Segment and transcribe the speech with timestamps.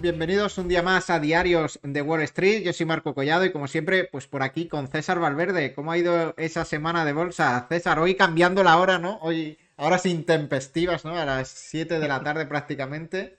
[0.00, 2.62] bienvenidos un día más a Diarios de Wall Street.
[2.62, 5.74] Yo soy Marco Collado y como siempre, pues por aquí con César Valverde.
[5.74, 7.66] ¿Cómo ha ido esa semana de bolsa?
[7.68, 9.18] César, hoy cambiando la hora, ¿no?
[9.22, 11.16] Hoy, ahora sin tempestivas, ¿no?
[11.18, 13.38] A las 7 de la tarde prácticamente.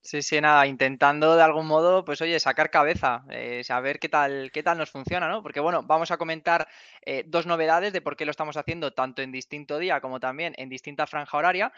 [0.00, 4.50] Sí, sí, nada, intentando de algún modo, pues oye, sacar cabeza, eh, saber qué tal,
[4.52, 5.42] qué tal nos funciona, ¿no?
[5.42, 6.68] Porque bueno, vamos a comentar
[7.04, 10.54] eh, dos novedades de por qué lo estamos haciendo tanto en distinto día como también
[10.56, 11.72] en distinta franja horaria.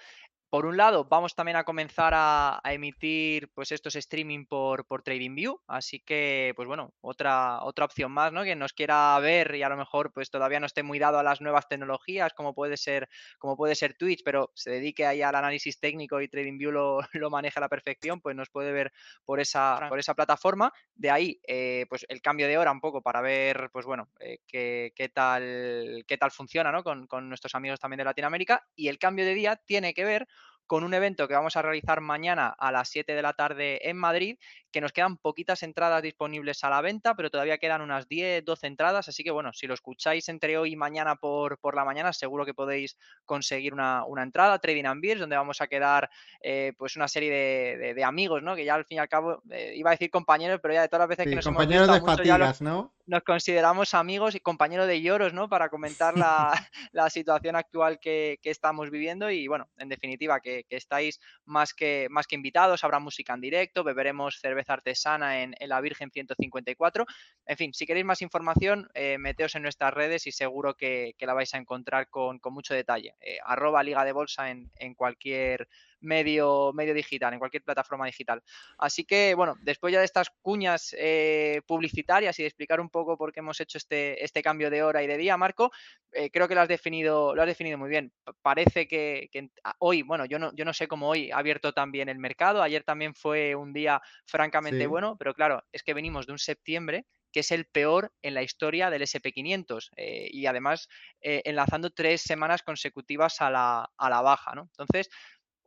[0.50, 5.60] Por un lado, vamos también a comenzar a, emitir pues estos streaming por, por TradingView,
[5.68, 8.42] así que pues bueno, otra, otra opción más, ¿no?
[8.42, 11.22] Que nos quiera ver y a lo mejor pues todavía no esté muy dado a
[11.22, 13.08] las nuevas tecnologías, como puede ser,
[13.38, 17.30] como puede ser Twitch, pero se dedique ahí al análisis técnico y TradingView lo, lo
[17.30, 18.92] maneja a la perfección, pues nos puede ver
[19.24, 20.72] por esa, por esa plataforma.
[20.96, 24.38] De ahí, eh, pues el cambio de hora un poco para ver, pues bueno, eh,
[24.48, 26.82] qué, qué, tal, qué tal funciona, ¿no?
[26.82, 28.66] Con, con nuestros amigos también de Latinoamérica.
[28.74, 30.26] Y el cambio de día tiene que ver
[30.70, 33.96] con un evento que vamos a realizar mañana a las 7 de la tarde en
[33.96, 34.38] Madrid,
[34.70, 38.68] que nos quedan poquitas entradas disponibles a la venta, pero todavía quedan unas 10, 12
[38.68, 42.12] entradas, así que bueno, si lo escucháis entre hoy y mañana por, por la mañana,
[42.12, 46.08] seguro que podéis conseguir una, entrada, Trading and Beers, donde vamos a quedar
[46.40, 47.32] eh, pues una serie
[47.76, 48.54] de, amigos, ¿no?
[48.54, 50.88] Que ya al fin y al cabo, eh, iba a decir compañeros, pero ya de
[50.88, 52.92] todas las veces que nos compañeros hemos visto, de fatigas, ¿no?
[53.10, 55.48] Nos consideramos amigos y compañeros de lloros, ¿no?
[55.48, 56.14] Para comentar
[56.92, 61.74] la, situación actual que, que estamos viviendo y bueno, en definitiva, que que, estáis más
[61.74, 67.04] que, más que invitados, habrá música en directo, beberemos cerveza artesana en, la Virgen 154.
[67.46, 71.34] En fin, si queréis más información, eh, meteos en nuestras redes y seguro que, la
[71.34, 73.16] vais a encontrar con, mucho detalle.
[73.20, 75.68] Eh, arroba Liga de Bolsa en, en cualquier
[76.00, 78.42] medio, medio digital, en cualquier plataforma digital.
[78.78, 83.16] Así que, bueno, después ya de estas cuñas eh, publicitarias y de explicar un poco
[83.16, 85.70] por qué hemos hecho este, este cambio de hora y de día, Marco,
[86.12, 88.12] eh, creo que lo has definido, lo has definido muy bien.
[88.42, 89.30] Parece que,
[89.78, 92.62] hoy, bueno, yo no, yo no sé cómo hoy ha abierto también el mercado.
[92.62, 97.06] Ayer también fue un día francamente bueno, pero claro, es que venimos de un septiembre
[97.32, 100.88] que es el peor en la historia del SP500 eh, y además
[101.20, 104.52] enlazando tres semanas consecutivas a la, a la baja.
[104.56, 104.62] ¿no?
[104.62, 105.08] Entonces,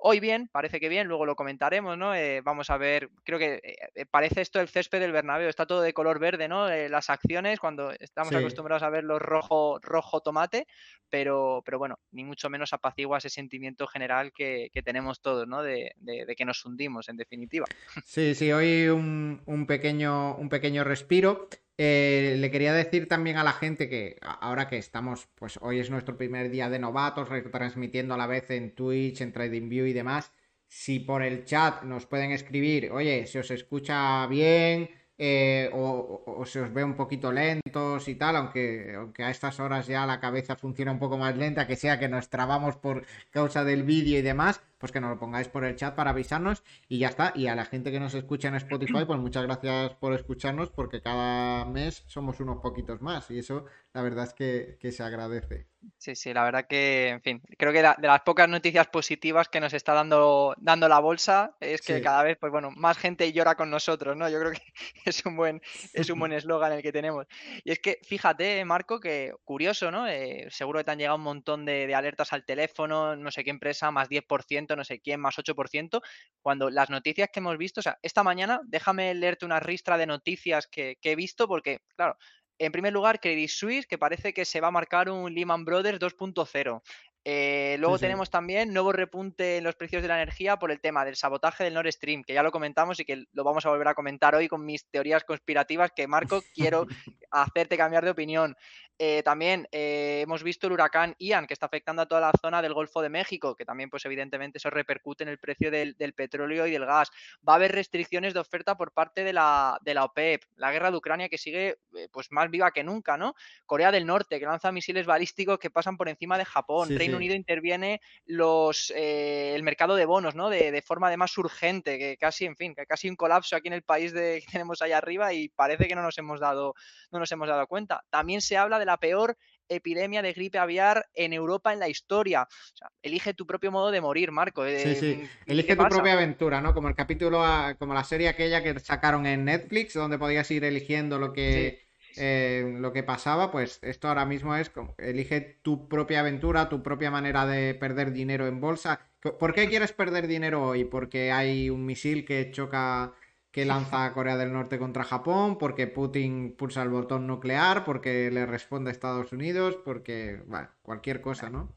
[0.05, 2.13] Hoy bien, parece que bien, luego lo comentaremos, ¿no?
[2.13, 5.65] Eh, vamos a ver, creo que eh, eh, parece esto el césped del Bernabéu, está
[5.65, 6.67] todo de color verde, ¿no?
[6.67, 10.67] las acciones, cuando estamos acostumbrados a verlo rojo, rojo tomate,
[11.09, 15.63] pero, pero bueno, ni mucho menos apacigua ese sentimiento general que, tenemos todos, ¿no?
[15.63, 15.93] De,
[16.35, 17.65] que nos hundimos, en definitiva.
[18.03, 21.47] Sí, sí, hoy un, un pequeño, un pequeño respiro.
[21.77, 25.89] Eh, le quería decir también a la gente que ahora que estamos, pues hoy es
[25.89, 30.31] nuestro primer día de novatos, retransmitiendo a la vez en Twitch, en TradingView y demás,
[30.67, 36.61] si por el chat nos pueden escribir, oye, si os escucha bien, eh, o, se
[36.61, 40.55] os ve un poquito lentos y tal, aunque, aunque a estas horas ya la cabeza
[40.55, 44.21] funciona un poco más lenta, que sea que nos trabamos por causa del vídeo y
[44.21, 47.31] demás, pues que nos lo pongáis por el chat para avisarnos y ya está.
[47.35, 51.01] Y a la gente que nos escucha en Spotify, pues muchas gracias por escucharnos porque
[51.01, 55.67] cada mes somos unos poquitos más y eso la verdad es que, se agradece.
[55.97, 59.59] Sí, sí, la verdad que, en fin, creo que de las pocas noticias positivas que
[59.59, 63.55] nos está dando, dando la bolsa es que cada vez, pues bueno, más gente llora
[63.55, 64.29] con nosotros, ¿no?
[64.29, 64.61] Yo creo que
[65.05, 65.61] es un buen
[65.93, 67.27] es un buen eslogan el que tenemos.
[67.63, 70.07] Y es que, fíjate, Marco, que curioso, ¿no?
[70.07, 73.51] Eh, seguro que te han llegado un montón de, alertas al teléfono, no sé qué
[73.51, 76.01] empresa, más 10%, no sé quién, más 8%,
[76.41, 80.05] cuando las noticias que hemos visto, o sea, esta mañana, déjame leerte una ristra de
[80.05, 82.17] noticias que, que he visto, porque, claro,
[82.59, 85.99] en primer lugar, Credit Suisse, que parece que se va a marcar un Lehman Brothers
[85.99, 86.81] 2.0.
[87.25, 91.05] Eh, luego tenemos también nuevo repunte en los precios de la energía por el tema
[91.05, 93.87] del sabotaje del Nord Stream, que ya lo comentamos y que lo vamos a volver
[93.87, 96.85] a comentar hoy con mis teorías conspirativas que, Marco, quiero
[97.31, 98.57] hacerte cambiar de opinión.
[98.99, 102.61] Eh, también eh, hemos visto el huracán Ian, que está afectando a toda la zona
[102.61, 106.67] del Golfo de México, que también, pues evidentemente, eso repercute en el precio del, petróleo
[106.67, 107.09] y del gas.
[107.47, 110.43] Va a haber restricciones de oferta por parte de la, de la OPEP.
[110.57, 113.35] La guerra de Ucrania que sigue eh, pues más viva que nunca, ¿no?
[113.65, 116.95] Corea del Norte, que lanza misiles balísticos que pasan por encima de Japón.
[116.95, 120.49] Reino Unido interviene los, el mercado de bonos, ¿no?
[120.49, 123.73] De, de, forma además urgente, que casi, en fin, que casi un colapso aquí en
[123.73, 126.75] el país de, que tenemos allá arriba y parece que no nos hemos dado,
[127.11, 128.03] no nos hemos dado cuenta.
[128.09, 129.37] También se habla de la peor
[129.69, 132.43] epidemia de gripe aviar en Europa en la historia.
[132.43, 134.65] O sea, elige tu propio modo de morir, Marco.
[134.65, 135.29] Eh, sí, sí.
[135.45, 136.73] Elige tu propia aventura, ¿no?
[136.73, 137.43] Como el capítulo,
[137.79, 141.83] como la serie aquella que sacaron en Netflix, donde podías ir eligiendo lo que,
[142.17, 143.51] eh, lo que pasaba.
[143.51, 148.11] Pues esto ahora mismo es como, elige tu propia aventura, tu propia manera de perder
[148.11, 148.99] dinero en bolsa.
[149.39, 150.83] ¿Por qué quieres perder dinero hoy?
[150.83, 153.13] Porque hay un misil que choca
[153.53, 158.31] que lanza a Corea del Norte contra Japón, porque Putin pulsa el botón nuclear, porque
[158.31, 161.71] le responde a Estados Unidos, porque, bueno, cualquier cosa, ¿no?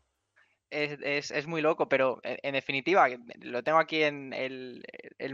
[0.70, 3.08] es, muy loco, pero en, definitiva,
[3.40, 4.82] lo tengo aquí en el,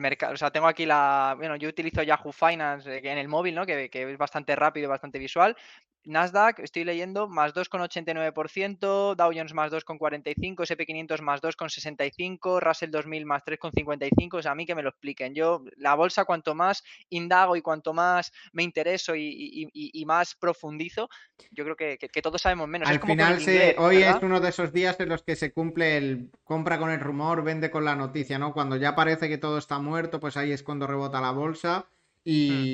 [0.00, 3.64] mercado, o sea, tengo aquí la, bueno, yo utilizo Yahoo Finance en el móvil, ¿no?
[3.64, 5.56] Que, que es bastante rápido, bastante visual,
[6.04, 13.44] Nasdaq, estoy leyendo, más 2,89%, Dow Jones más 2,45%, SP500 más 2,65%, Russell 2000 más
[13.44, 15.34] 3,55%, o sea, a mí que me lo expliquen.
[15.34, 21.08] Yo, la bolsa, cuanto más indago y cuanto más me intereso y, más profundizo,
[21.50, 22.88] yo creo que, todos sabemos menos.
[22.88, 23.38] Al final,
[23.78, 27.00] hoy es uno de esos días en los que se cumple el compra con el
[27.00, 28.52] rumor, vende con la noticia, ¿no?
[28.52, 31.86] Cuando ya parece que todo está muerto, pues ahí es cuando rebota la bolsa
[32.24, 32.64] Hmm.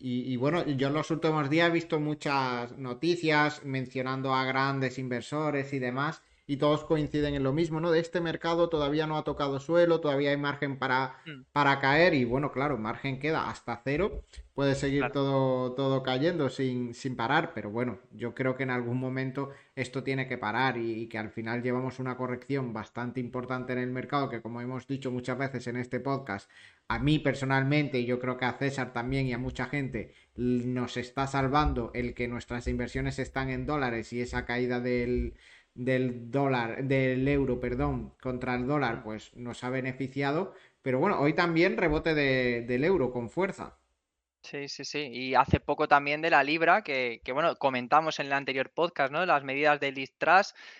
[0.00, 5.72] Y, bueno, yo en los últimos días he visto muchas noticias mencionando a grandes inversores
[5.72, 7.90] y demás, y todos coinciden en lo mismo, ¿no?
[7.90, 11.42] De este mercado todavía no ha tocado suelo, todavía hay margen para, hmm.
[11.52, 14.24] para caer, y bueno, claro, margen queda hasta cero,
[14.54, 18.98] puede seguir todo, todo cayendo sin, sin parar, pero bueno, yo creo que en algún
[18.98, 23.74] momento esto tiene que parar y, y que al final llevamos una corrección bastante importante
[23.74, 26.50] en el mercado, que como hemos dicho muchas veces en este podcast,
[26.88, 30.96] a mí personalmente, y yo creo que a César también y a mucha gente, nos
[30.96, 35.34] está salvando el que nuestras inversiones están en dólares y esa caída del,
[35.78, 40.52] del dólar, del euro, perdón, contra el dólar, pues nos ha beneficiado.
[40.82, 43.78] Pero bueno, hoy también rebote del euro con fuerza.
[44.42, 44.98] Sí, sí, sí.
[45.12, 49.26] Y hace poco también de la Libra, que, bueno, comentamos en el anterior podcast, ¿no?
[49.26, 50.14] Las medidas de Liz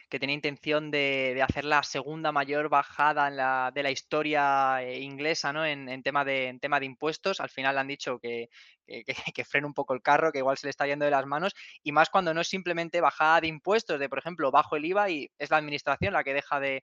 [0.09, 4.99] que tenía intención de, hacer la segunda mayor bajada en la, de la historia eh,
[5.01, 5.67] inglesa, ¿no?
[5.67, 7.41] En, tema de, en tema de impuestos.
[7.41, 8.49] Al final han dicho que,
[9.35, 11.55] que, frene un poco el carro, que igual se le está yendo de las manos,
[11.82, 15.11] y más cuando no es simplemente bajada de impuestos, de por ejemplo, bajo el IVA
[15.11, 16.82] y es la administración la que deja de,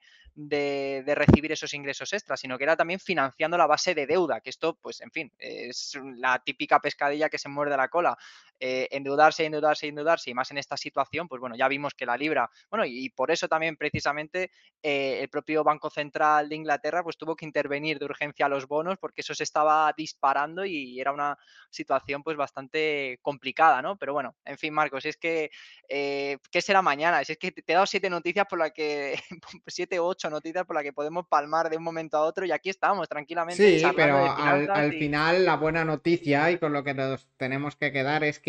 [1.16, 4.78] recibir esos ingresos extras, sino que era también financiando la base de deuda, que esto,
[4.82, 8.18] pues, en fin, es la típica pescadilla que se muerde la cola.
[8.60, 12.16] Eh, endeudarse, endeudarse, endeudarse, y más en esta situación, pues bueno, ya vimos que la
[12.16, 14.50] libra, bueno, y, por eso también precisamente
[14.82, 18.66] eh, el propio Banco Central de Inglaterra, pues tuvo que intervenir de urgencia a los
[18.66, 21.38] bonos, porque eso se estaba disparando y era una
[21.70, 23.98] situación pues bastante complicada, ¿no?
[23.98, 25.52] Pero bueno, en fin, Marcos, es que,
[25.90, 27.24] eh, ¿qué será mañana?
[27.26, 29.16] Si es que te he dado siete noticias por las que,
[29.68, 32.52] siete o ocho noticias por las que podemos palmar de un momento a otro y
[32.52, 33.80] aquí estamos tranquilamente.
[33.80, 38.24] Sí, pero al, final la buena noticia y con lo que nos tenemos que quedar
[38.24, 38.45] es que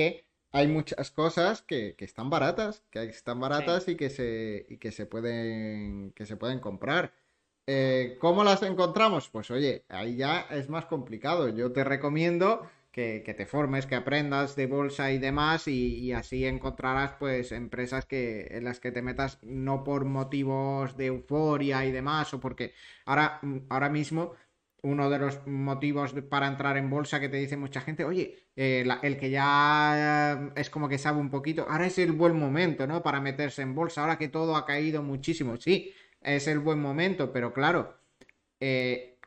[0.52, 5.06] hay muchas cosas que, están baratas, que están baratas y que se, y que se
[5.06, 7.12] pueden, que se pueden comprar.
[7.66, 9.28] Eh, ¿Cómo las encontramos?
[9.28, 11.48] Pues oye, ahí ya es más complicado.
[11.48, 17.12] Yo te recomiendo que, te formes, que aprendas de bolsa y demás y, así encontrarás
[17.18, 22.32] pues empresas que, en las que te metas no por motivos de euforia y demás
[22.32, 22.72] o porque
[23.04, 24.32] ahora, ahora mismo
[24.82, 28.86] uno de los motivos para entrar en bolsa que te dice mucha gente, oye, eh,
[29.02, 33.02] el que ya es como que sabe un poquito, ahora es el buen momento, ¿no?
[33.02, 37.32] Para meterse en bolsa, ahora que todo ha caído muchísimo, sí, es el buen momento,
[37.32, 37.98] pero claro,
[38.60, 39.18] eh,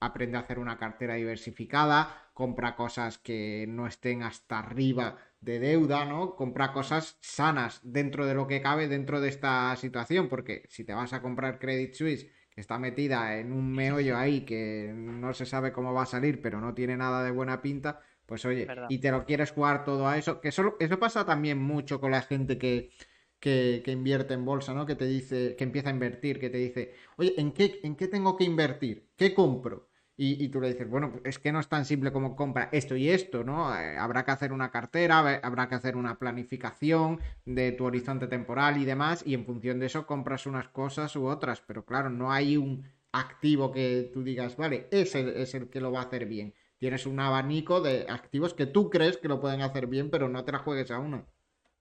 [0.00, 6.04] aprende a hacer una cartera diversificada, compra cosas que no estén hasta arriba de deuda,
[6.04, 6.34] ¿no?
[6.36, 10.94] Compra cosas sanas dentro de lo que cabe dentro de esta situación, porque si te
[10.94, 12.26] vas a comprar Credit Suisse,
[12.56, 16.60] está metida en un meollo ahí que no se sabe cómo va a salir, pero
[16.60, 20.16] no tiene nada de buena pinta, pues oye, y te lo quieres jugar todo a
[20.18, 22.90] eso, que eso, eso pasa también mucho con la gente que,
[23.38, 24.86] que, que, invierte en bolsa, ¿no?
[24.86, 28.08] Que te dice, que empieza a invertir, que te dice, oye, ¿en qué, ¿en qué
[28.08, 29.10] tengo que invertir?
[29.16, 29.88] ¿Qué compro?
[30.18, 33.10] Y, tú le dices, bueno, es que no es tan simple como compra esto y
[33.10, 33.78] esto, ¿no?
[33.78, 38.78] Eh, habrá que hacer una cartera, habrá que hacer una planificación de tu horizonte temporal
[38.78, 42.32] y demás, y en función de eso compras unas cosas u otras, pero claro, no
[42.32, 46.24] hay un activo que tú digas, vale, ese es el que lo va a hacer
[46.24, 46.54] bien.
[46.78, 50.44] Tienes un abanico de activos que tú crees que lo pueden hacer bien, pero no
[50.44, 51.26] te la juegues a uno.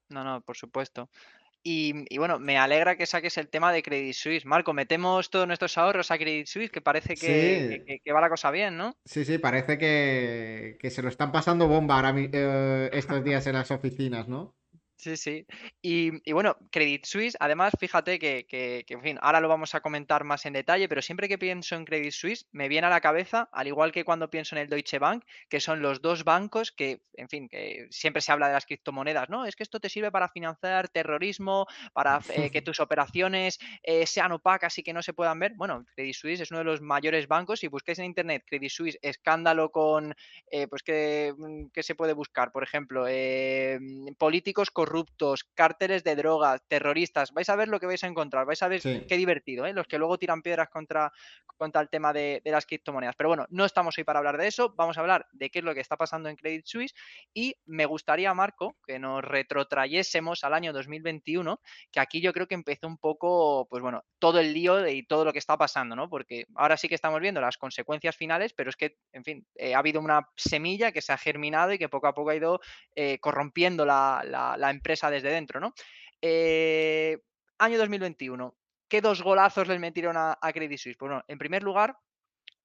[0.10, 1.10] No, no, por supuesto.
[1.67, 4.45] Y, bueno, me alegra que saques el tema de Credit Suisse.
[4.45, 8.77] Marco, metemos todos nuestros ahorros a Credit Suisse, que parece que, va la cosa bien,
[8.77, 8.95] ¿no?
[9.03, 13.72] Sí, sí, parece que, se lo están pasando bomba ahora eh, estos días en las
[13.72, 14.55] oficinas, ¿no?
[14.98, 15.46] Sí, sí.
[15.82, 20.46] Y, bueno, Credit Suisse, además, fíjate que, en fin, ahora lo vamos a comentar más
[20.46, 23.68] en detalle, pero siempre que pienso en Credit Suisse, me viene a la cabeza, al
[23.68, 27.28] igual que cuando pienso en el Deutsche Bank, que son los dos bancos que, en
[27.28, 29.46] fin, que siempre se habla de las criptomonedas, ¿no?
[29.46, 34.32] Es que esto te sirve para financiar terrorismo, para eh, que tus operaciones eh, sean
[34.32, 35.54] opacas y que no se puedan ver.
[35.56, 37.60] Bueno, Credit Suisse es uno de los mayores bancos.
[37.60, 40.16] Si busquéis en internet Credit Suisse, escándalo con,
[40.50, 42.52] eh, pues, que, mm, se puede buscar?
[42.52, 43.06] Por ejemplo,
[44.18, 47.32] políticos con corruptos, cárteles de drogas, terroristas.
[47.34, 49.74] Vais a ver lo que vais a encontrar, vais a ver qué divertido, ¿eh?
[49.74, 51.12] los que luego tiran piedras contra,
[51.58, 53.15] contra el tema de, las criptomonedas.
[53.18, 55.65] Pero bueno, no estamos hoy para hablar de eso, vamos a hablar de qué es
[55.65, 56.94] lo que está pasando en Credit Suisse
[57.34, 61.60] y me gustaría, Marco, que nos retrotrayésemos al año 2021,
[61.92, 65.25] que aquí yo creo que empezó un poco, pues bueno, todo el lío y todo
[65.25, 66.10] lo que está pasando, ¿no?
[66.10, 69.74] Porque ahora sí que estamos viendo las consecuencias finales, pero es que, en fin, eh,
[69.74, 72.62] ha habido una semilla que se ha germinado y que poco a poco ha ido
[72.96, 75.74] eh, corrompiendo la, empresa desde dentro, ¿no?
[76.22, 77.17] Eh,
[77.58, 78.55] año 2021.
[78.88, 80.98] ¿Qué dos golazos les metieron a, a Credit Suisse?
[80.98, 81.98] Pues bueno, en primer lugar,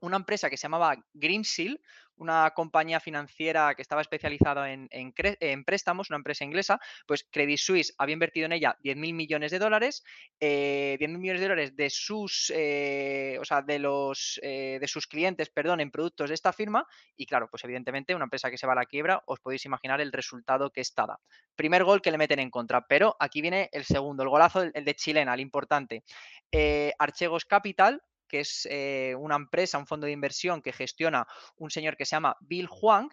[0.00, 1.80] una empresa que se llamaba Greensill,
[2.20, 8.12] una compañía financiera que estaba especializada en, préstamos, una empresa inglesa, pues Credit Suisse había
[8.12, 10.04] invertido en ella 10.000 millones de dólares,
[10.38, 15.06] eh, 10.000 millones de dólares de sus, eh, o sea, de los, eh, de sus
[15.06, 16.86] clientes, perdón, en productos de esta firma
[17.16, 20.00] y claro, pues evidentemente una empresa que se va a la quiebra, os podéis imaginar
[20.00, 21.18] el resultado que está da.
[21.56, 24.84] Primer gol que le meten en contra, pero aquí viene el segundo, el golazo, el,
[24.84, 26.04] de Chilena, el importante.
[26.52, 31.70] Eh, Archegos Capital, que es eh, una empresa, un fondo de inversión que gestiona un
[31.70, 33.10] señor que se llama Bill Huang,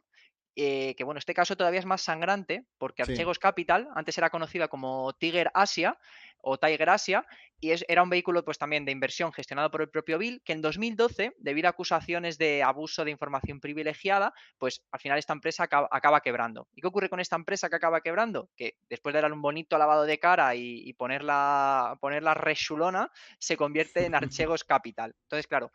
[0.56, 4.68] eh, que bueno, este caso todavía es más sangrante porque Archegos Capital antes era conocida
[4.68, 6.00] como Tiger Asia
[6.48, 7.26] o Tiger Asia
[7.60, 10.54] y es, era un vehículo pues también de inversión gestionado por el propio Bill que
[10.54, 15.64] en 2012 debido a acusaciones de abuso de información privilegiada pues al final esta empresa
[15.64, 16.68] acaba, quebrando.
[16.74, 18.50] ¿Y qué ocurre con esta empresa que acaba quebrando?
[18.56, 24.06] Que después de darle un bonito lavado de cara y, ponerla, ponerla rechulona se convierte
[24.06, 24.16] en
[24.48, 25.14] Archegos Capital.
[25.24, 25.72] Entonces claro,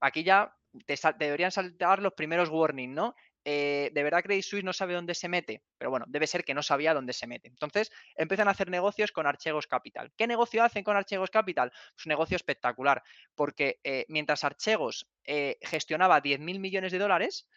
[0.00, 0.54] aquí ya
[0.86, 3.14] te, deberían saltar los primeros warnings, ¿no?
[3.44, 6.54] Eh, de verdad Credit Suisse no sabe dónde se mete, pero bueno, debe ser que
[6.54, 7.48] no sabía dónde se mete.
[7.48, 10.12] Entonces empiezan a hacer negocios con Archegos Capital.
[10.16, 11.70] ¿Qué negocio hacen con Archegos Capital?
[11.70, 13.02] Pues un negocio espectacular,
[13.34, 17.48] porque eh, mientras Archegos eh, gestionaba 10.000 millones de dólares,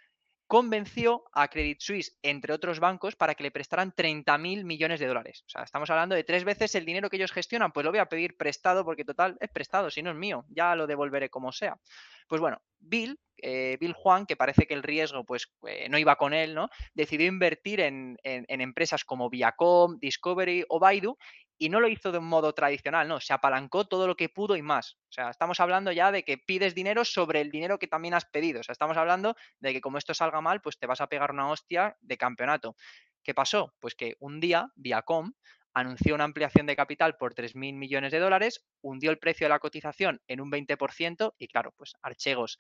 [0.48, 5.44] convenció a Credit Suisse, entre otros bancos, para que le prestaran 30.000 millones de dólares.
[5.48, 8.00] O sea, estamos hablando de tres veces el dinero que ellos gestionan, pues lo voy
[8.00, 11.52] a pedir prestado porque total es prestado, si no es mío, ya lo devolveré como
[11.52, 11.80] sea.
[12.28, 16.16] Pues bueno, Bill, eh, Bill Juan, que parece que el riesgo pues eh, no iba
[16.16, 16.70] con él, ¿no?
[16.94, 21.18] Decidió invertir en, empresas como Viacom, Discovery o Baidu
[21.58, 24.56] y no lo hizo de un modo tradicional, no, se apalancó todo lo que pudo
[24.56, 24.98] y más.
[25.10, 28.26] O sea, estamos hablando ya de que pides dinero sobre el dinero que también has
[28.26, 28.60] pedido.
[28.60, 31.32] O sea, estamos hablando de que como esto salga mal, pues te vas a pegar
[31.32, 32.76] una hostia de campeonato.
[33.24, 33.74] ¿Qué pasó?
[33.80, 35.32] Pues que un día Viacom
[35.76, 39.60] anunció una ampliación de capital por 3.000 millones de dólares, hundió el precio de la
[39.60, 42.58] cotización en un 20% y claro, pues Archegos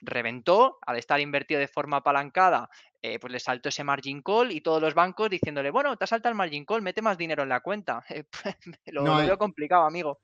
[0.00, 2.68] reventó, al estar invertido de forma apalancada,
[3.02, 6.28] eh, pues le saltó ese margin call y todos los bancos diciéndole, bueno, te salta
[6.28, 8.02] el margin call, mete más dinero en la cuenta.
[8.86, 10.20] lo, lo veo complicado, amigo.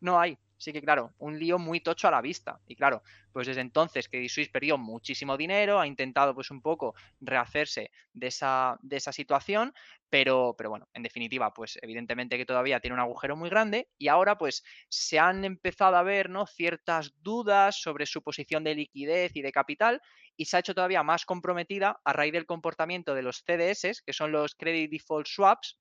[0.00, 0.36] No hay.
[0.56, 2.60] Así que, claro, un lío muy tocho a la vista.
[2.66, 6.94] Y claro, pues desde entonces que Suisse perdió muchísimo dinero, ha intentado pues un poco
[7.20, 9.74] rehacerse de esa, de esa situación,
[10.08, 14.08] pero, pero bueno, en definitiva, pues evidentemente que todavía tiene un agujero muy grande y
[14.08, 16.46] ahora pues se han empezado a ver ¿no?
[16.46, 20.00] ciertas dudas sobre su posición de liquidez y de capital
[20.36, 24.12] y se ha hecho todavía más comprometida a raíz del comportamiento de los CDS, que
[24.12, 25.78] son los Credit Default Swaps,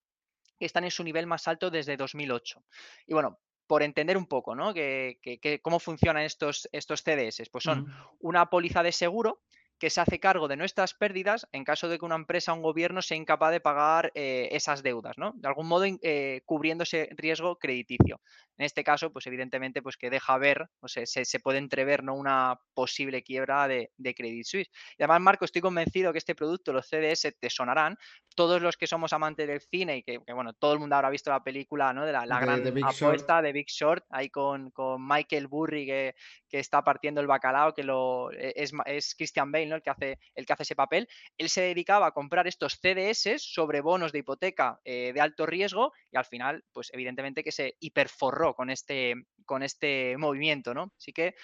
[0.60, 2.64] que están en su nivel más alto desde 2008.
[3.08, 4.74] Y bueno, por entender un poco, ¿no?
[4.74, 7.50] Que, cómo funcionan estos, estos CDS.
[7.52, 7.88] Pues son
[8.20, 9.40] una póliza de seguro
[9.80, 12.62] que se hace cargo de nuestras pérdidas en caso de que una empresa o un
[12.62, 15.34] gobierno sea incapaz de pagar eh, esas deudas, ¿no?
[15.36, 18.22] De algún modo eh, cubriendo ese riesgo crediticio.
[18.58, 22.14] En este caso, pues evidentemente, pues que deja ver, o sea, se, puede entrever ¿no?
[22.14, 24.70] una posible quiebra de, Credit Suisse.
[24.98, 27.98] Y además, Marco, estoy convencido que este producto, los CDS, te sonarán.
[28.36, 31.32] Todos los que somos amantes del cine y que, bueno, todo el mundo habrá visto
[31.32, 32.06] la película, ¿no?
[32.06, 36.16] De la, gran apuesta de Big Short, ahí con, con Michael Burry que,
[36.48, 39.73] que, está partiendo el bacalao, que lo e, es, es Christian Bale, ¿no?
[39.76, 41.08] El que hace, el que hace ese papel.
[41.38, 45.94] Él se dedicaba a comprar estos CDS sobre bonos de hipoteca eh, de alto riesgo
[46.12, 49.16] y al final, pues evidentemente que se hiperforró con este,
[49.46, 50.92] con este movimiento, ¿no?
[50.98, 51.36] Así que,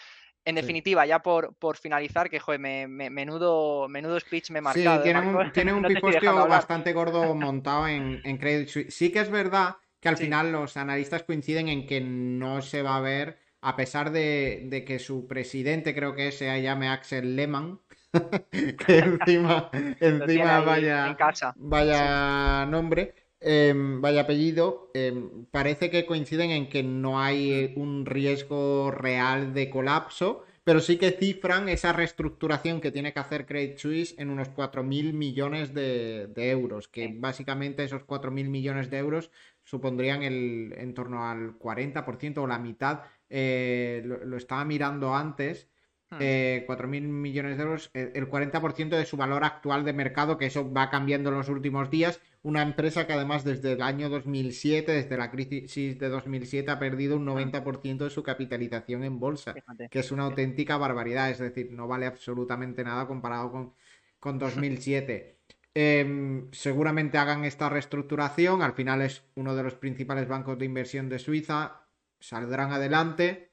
[0.46, 4.98] en definitiva, ya por, por finalizar, que joder, me, menudo, menudo speech me he marcado.
[4.98, 8.96] Sí, tiene un, tiene un bastante gordo montado en, en Credit Suisse.
[8.96, 12.98] Sí que es verdad que al final los analistas coinciden en que no se va
[12.98, 18.98] a ver, a pesar de, que su presidente, creo que se llame Axel Lehmann, que
[19.00, 21.18] encima, encima vaya,
[21.56, 23.14] vaya nombre.
[23.42, 29.54] Em, vaya apellido, em, parece que coinciden en que no hay eh, un riesgo real
[29.54, 34.30] de colapso, pero sí que cifran esa reestructuración que tiene que hacer Credit Suisse en
[34.30, 39.32] unos 4.000 millones de, euros, que básicamente esos 4.000 millones de euros
[39.64, 43.04] supondrían el, en torno al 40% o la mitad.
[43.30, 45.70] Eh, lo, estaba mirando antes
[46.12, 47.22] 4.000 hmm.
[47.22, 51.30] millones de euros, el 40% de su valor actual de mercado, que eso va cambiando
[51.30, 52.20] en los últimos días.
[52.42, 57.18] Una empresa que además desde el año 2007, desde la crisis de 2007, ha perdido
[57.18, 59.54] un 90% de su capitalización en bolsa,
[59.92, 63.74] que es una auténtica barbaridad, es decir, no vale absolutamente nada comparado con,
[64.20, 65.36] con 2007.
[65.76, 71.10] Em, seguramente hagan esta reestructuración, al final es uno de los principales bancos de inversión
[71.10, 71.86] de Suiza,
[72.20, 73.52] saldrán adelante,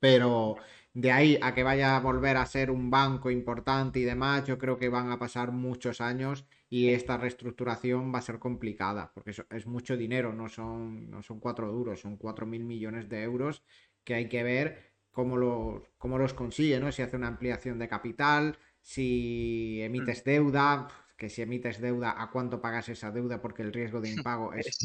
[0.00, 0.56] pero
[0.92, 4.58] de ahí a que vaya a volver a ser un banco importante y demás, yo
[4.58, 9.32] creo que van a pasar muchos años y esta reestructuración va a ser complicada, porque
[9.50, 13.62] es mucho dinero, no son, no son cuatro duros, son cuatro mil millones de euros
[14.04, 16.90] que hay que ver cómo los, cómo los consigue, ¿no?
[16.92, 20.24] Si hace una ampliación de capital, si emites mm.
[20.24, 20.88] deuda,
[21.20, 24.78] que si emites deuda, a cuánto pagas esa deuda, porque el riesgo de impago es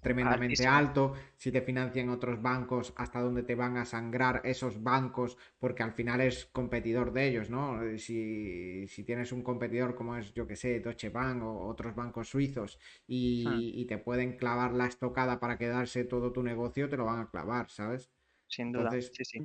[0.00, 5.38] tremendamente alto, si te financian otros bancos, hasta dónde te van a sangrar esos bancos,
[5.60, 7.80] porque al final es competidor de ellos, ¿no?
[7.98, 12.80] Si, tienes un competidor como es, yo que sé, Deutsche Bank o otros bancos suizos
[13.06, 13.44] y,
[13.80, 17.30] y te pueden clavar la estocada para quedarse todo tu negocio, te lo van a
[17.30, 18.10] clavar, ¿sabes?
[18.48, 18.90] sin duda.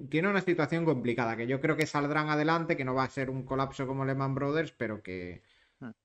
[0.10, 3.30] Tiene una situación complicada, que yo creo que saldrán adelante, que no va a ser
[3.30, 5.42] un colapso como Lehman Brothers, pero que.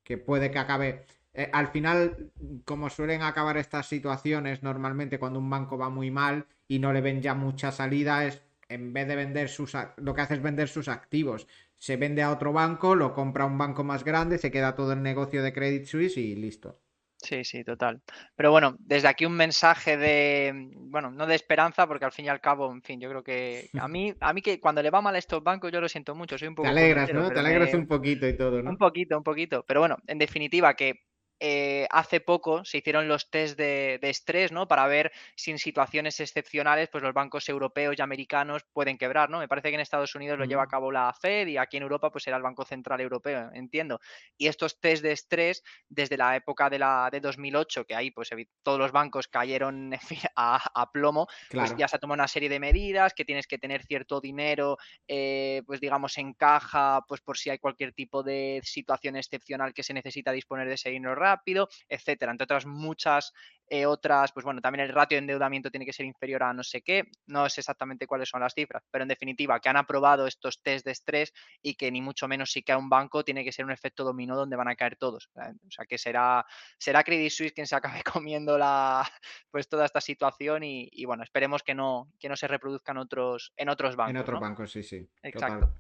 [0.03, 1.05] Que puede que acabe.
[1.35, 2.33] Eh, al final,
[2.65, 7.01] como suelen acabar estas situaciones, normalmente cuando un banco va muy mal y no le
[7.01, 9.75] ven ya mucha salida, es en vez de vender sus.
[9.97, 11.47] lo que hace es vender sus activos.
[11.79, 15.03] Se vende a otro banco, lo compra un banco más grande, se queda todo el
[15.03, 16.81] negocio de Credit Suisse y listo.
[17.19, 18.03] Sí, sí, total.
[18.35, 22.29] Pero bueno, desde aquí un mensaje de, bueno, no de esperanza, porque al fin y
[22.29, 25.01] al cabo, en fin, yo creo que a mí, a mí que cuando le va
[25.01, 26.67] mal a estos bancos, yo lo siento mucho, soy un poco.
[26.67, 27.31] Te alegras, ¿no?
[27.31, 28.71] Te alegras un poquito y todo, ¿no?
[28.71, 29.65] Un poquito, un poquito.
[29.67, 31.07] Pero bueno, en definitiva, que
[31.39, 34.67] eh, hace poco se hicieron los test de, estrés, ¿no?
[34.67, 39.39] Para ver si en situaciones excepcionales, pues los bancos europeos y americanos pueden quebrar, ¿no?
[39.41, 41.83] Me parece que en Estados Unidos lo lleva a cabo la Fed y aquí en
[41.83, 44.01] Europa, pues era el Banco Central Europeo, entiendo.
[44.39, 48.31] Y estos test de estrés, desde la época de la de 2008, que ahí, pues
[48.63, 49.93] todos los bancos cayeron
[50.37, 53.85] a, plomo, pues ya se ha tomado una serie de medidas, que tienes que tener
[53.85, 59.17] cierto dinero, eh, pues digamos, en caja, pues por si hay cualquier tipo de situación
[59.17, 62.33] excepcional que se necesita disponer de ese dinero rápido, etcétera.
[62.33, 63.33] Entre otras muchas
[63.69, 66.63] eh, otras, pues bueno, también el ratio de endeudamiento tiene que ser inferior a no
[66.63, 70.29] sé qué, no sé exactamente cuáles son las cifras, pero en definitiva, que han aprobado
[70.29, 73.51] estos test de estrés y que ni mucho menos si cae un banco tiene que
[73.51, 75.31] ser un efecto dominó donde van a caer todos.
[75.35, 76.47] O sea, que será,
[76.79, 79.05] será Credit Suisse quien se acabe comiendo la,
[79.51, 83.69] pues toda esta situación y, bueno, esperemos que no, que no se reproduzcan otros, en
[83.69, 84.15] otros bancos.
[84.15, 85.09] En otros bancos, sí, sí.
[85.25, 85.73] Exacto.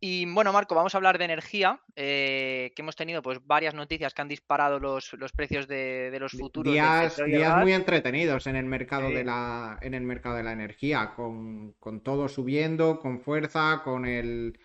[0.00, 4.14] Y bueno, Marco, vamos a hablar de energía, eh, que hemos tenido pues varias noticias
[4.14, 6.72] que han disparado los, precios de, los futuros.
[6.72, 7.20] Días,
[7.60, 12.28] muy entretenidos en el mercado de la, en el mercado de la energía, con, todo
[12.28, 14.58] subiendo, con fuerza, con el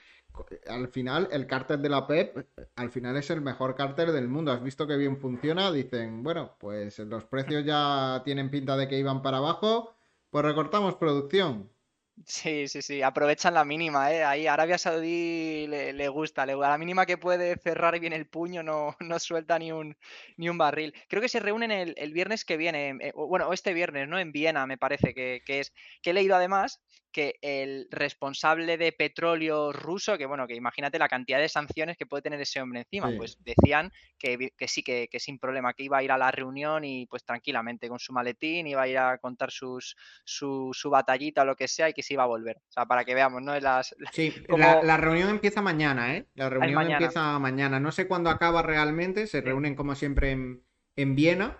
[0.67, 4.51] al final el cárter de la PEP al final es el mejor cárter del mundo.
[4.51, 8.97] Has visto que bien funciona, dicen, bueno, pues los precios ya tienen pinta de que
[8.97, 9.93] iban para abajo,
[10.31, 11.69] pues recortamos producción.
[12.28, 14.23] Sí, sí, sí, aprovechan la mínima, ¿eh?
[14.23, 18.62] Ahí Arabia Saudí le, gusta, le, a la mínima que puede cerrar bien el puño
[18.62, 19.97] no, no suelta ni un,
[20.38, 20.93] ni un barril.
[21.10, 24.19] Creo que se reúnen el, el viernes que viene, eh, bueno, este viernes, ¿no?
[24.19, 25.73] En Viena, me parece que, que, es,
[26.04, 26.82] que he leído además
[27.13, 32.06] que el responsable de petróleo ruso, que bueno, que imagínate la cantidad de sanciones que
[32.06, 36.04] puede tener ese hombre encima, pues decían que, sí, que, sin problema, que iba a
[36.04, 39.52] ir a la reunión y pues tranquilamente con su maletín, iba a ir a contar
[39.52, 39.95] sus,
[40.26, 42.58] su, su batallita o lo que sea y que se iba a volver.
[42.58, 43.58] O sea, para que veamos, ¿no?
[43.60, 46.28] Las, sí, la, reunión empieza mañana, ¿eh?
[46.34, 47.80] La reunión empieza mañana.
[47.80, 50.63] No sé cuándo acaba realmente, se reúnen como siempre en,
[50.95, 51.60] en Viena.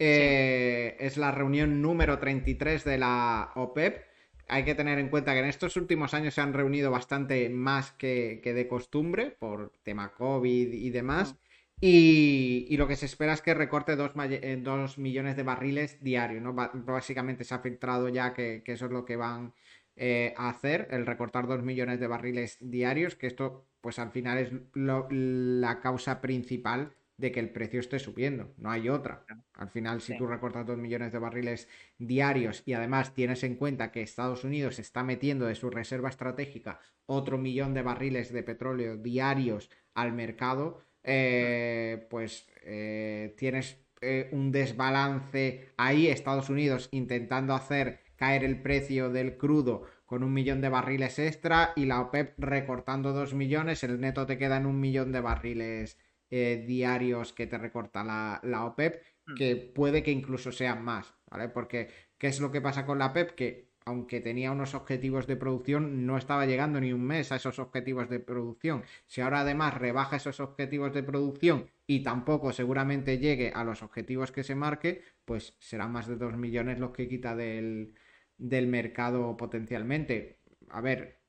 [0.00, 4.07] Eh, es la reunión número 33 de la OPEP
[4.48, 7.92] hay que tener en cuenta que en estos últimos años se han reunido bastante más
[7.92, 11.36] que, de costumbre por tema COVID y demás.
[11.80, 14.62] Y, lo que se espera es que recorte 2 eh,
[14.96, 16.52] millones de barriles diarios, ¿no?
[16.54, 19.54] Básicamente se ha filtrado ya que, eso es lo que van
[19.94, 24.38] eh, a hacer, el recortar 2 millones de barriles diarios, que esto pues al final
[24.38, 29.24] es la causa principal de que el precio esté subiendo, no hay otra.
[29.54, 33.90] Al final, si tú recortas dos millones de barriles diarios y además tienes en cuenta
[33.90, 38.96] que Estados Unidos está metiendo de su reserva estratégica otro millón de barriles de petróleo
[38.96, 48.00] diarios al mercado, eh, pues eh, tienes eh, un desbalance ahí, Estados Unidos intentando hacer
[48.14, 53.12] caer el precio del crudo con un millón de barriles extra y la OPEP recortando
[53.12, 55.98] dos millones, el neto te queda en un millón de barriles
[56.30, 59.34] eh, diarios que te recorta la, la OPEP, mm.
[59.34, 61.48] que puede que incluso sean más, ¿vale?
[61.48, 61.88] Porque,
[62.18, 63.34] ¿qué es lo que pasa con la OPEP?
[63.34, 67.58] Que aunque tenía unos objetivos de producción, no estaba llegando ni un mes a esos
[67.58, 68.84] objetivos de producción.
[69.06, 74.30] Si ahora además rebaja esos objetivos de producción y tampoco seguramente llegue a los objetivos
[74.30, 77.94] que se marque, pues serán más de 2 millones los que quita del,
[78.36, 80.40] del mercado potencialmente.
[80.68, 81.22] A ver,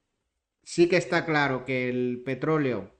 [0.61, 2.91] sí que está claro que el petróleo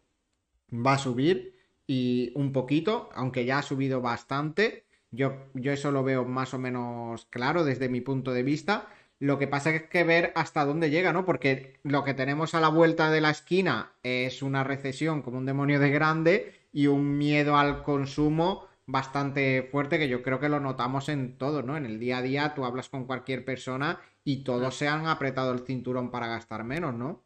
[0.71, 1.58] va a subir
[1.89, 4.85] y un poquito, aunque ya ha subido bastante.
[5.09, 8.89] Yo, yo eso lo veo más o menos claro desde mi punto de vista.
[9.17, 11.25] Lo que pasa es que ver hasta dónde llega, ¿no?
[11.25, 15.47] Porque lo que tenemos a la vuelta de la esquina es una recesión como un
[15.47, 20.59] demonio de grande y un miedo al consumo bastante fuerte que yo creo que lo
[20.59, 21.75] notamos en todo, ¿no?
[21.75, 25.53] En el día a día tú hablas con cualquier persona y todos se han apretado
[25.53, 27.23] el cinturón para gastar menos, ¿no?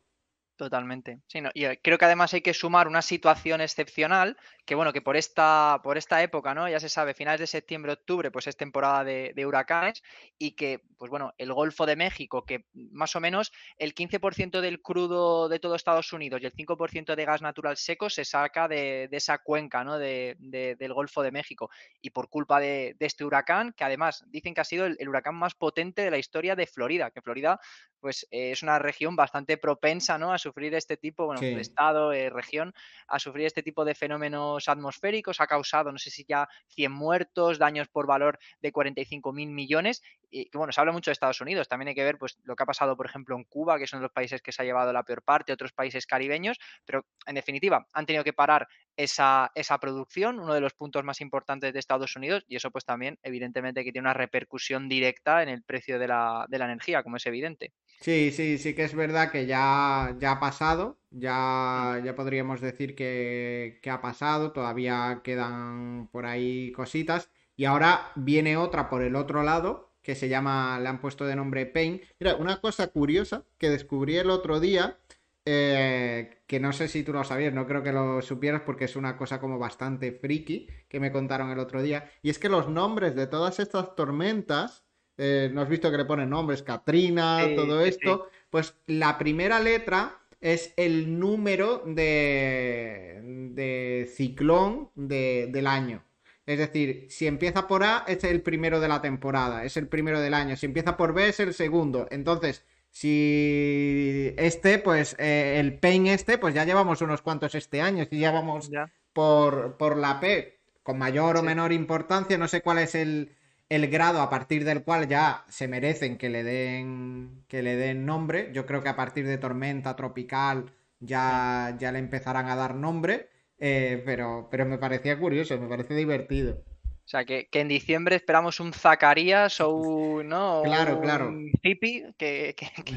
[0.55, 1.19] Totalmente.
[1.25, 5.01] Sí, y eh, creo que además hay que sumar una situación excepcional, que bueno, que
[5.01, 6.69] por esta, por esta época, ¿no?
[6.69, 10.03] Ya se sabe, finales de septiembre, octubre, pues es temporada de, huracanes,
[10.37, 14.79] y que, pues bueno, el Golfo de México, que más o menos el 15% del
[14.79, 19.09] crudo de todo Estados Unidos y el 5% de gas natural seco se saca de,
[19.11, 19.97] esa cuenca, ¿no?
[19.97, 21.71] De, del Golfo de México.
[21.99, 25.55] Y por culpa de, este huracán, que además dicen que ha sido el, huracán más
[25.55, 27.59] potente de la historia de Florida, que Florida,
[27.99, 30.31] pues es una región bastante propensa, ¿no?
[30.53, 32.73] Sufrir este tipo, bueno, el estado, eh, región,
[33.07, 35.41] a sufrir este tipo de fenómenos atmosféricos.
[35.41, 40.03] Ha causado, no sé si ya 100 muertos, daños por valor de 45 mil millones.
[40.35, 41.67] Y que bueno, se habla mucho de Estados Unidos.
[41.67, 44.01] También hay que ver pues, lo que ha pasado, por ejemplo, en Cuba, que son
[44.01, 46.57] los países que se ha llevado la peor parte, otros países caribeños.
[46.85, 48.67] Pero en definitiva, han tenido que parar
[48.97, 52.43] esa, esa producción, uno de los puntos más importantes de Estados Unidos.
[52.47, 56.45] Y eso, pues también, evidentemente, que tiene una repercusión directa en el precio de la,
[56.49, 57.73] de la energía, como es evidente.
[57.99, 62.95] Sí, sí, sí que es verdad que ya, ya ha pasado, ya, ya podríamos decir
[62.95, 67.29] que, ha pasado, todavía quedan por ahí cositas.
[67.55, 71.35] Y ahora viene otra por el otro lado, que se llama, le han puesto de
[71.35, 72.01] nombre Pain.
[72.19, 74.97] Mira, una cosa curiosa que descubrí el otro día,
[75.45, 78.95] eh, que no sé si tú lo sabías, no creo que lo supieras porque es
[78.95, 82.69] una cosa como bastante friki que me contaron el otro día, y es que los
[82.69, 84.83] nombres de todas estas tormentas
[85.17, 86.63] eh, ¿no has visto que le ponen nombres?
[86.63, 88.29] Katrina, todo esto.
[88.49, 96.03] Pues la primera letra es el número de, de ciclón del año.
[96.45, 100.19] Es decir, si empieza por A, es el primero de la temporada, es el primero
[100.19, 100.55] del año.
[100.57, 102.07] Si empieza por B, es el segundo.
[102.11, 108.05] Entonces, si este, pues eh, el Pain este, pues ya llevamos unos cuantos este año.
[108.09, 108.69] Si ya vamos
[109.13, 113.35] Por, por la P, con mayor o menor importancia, no sé cuál es el,
[113.69, 118.05] el grado a partir del cual ya se merecen que le den que le den
[118.05, 118.51] nombre.
[118.53, 123.29] Yo creo que a partir de tormenta tropical ya, ya le empezarán a dar nombre,
[123.65, 126.61] eh, pero, pero me parecía curioso, me parece divertido.
[127.05, 130.63] O sea, que, en diciembre esperamos un Zacarías o un, ¿no?
[130.65, 131.33] claro, claro.
[131.61, 132.55] hippie que,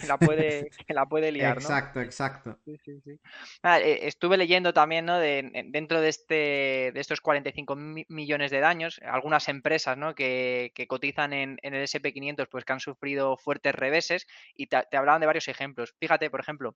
[0.08, 1.58] la puede, la puede liar.
[1.58, 2.58] Exacto, exacto.
[3.62, 5.20] Ah, eh, estuve leyendo también, ¿no?
[5.20, 7.76] De, dentro de, este, de estos 45
[8.08, 10.16] millones de daños, algunas empresas ¿no?
[10.16, 14.26] que, cotizan en, el SP500 pues que han sufrido fuertes reveses
[14.56, 15.94] y te hablaban de varios ejemplos.
[16.00, 16.74] Fíjate, por ejemplo,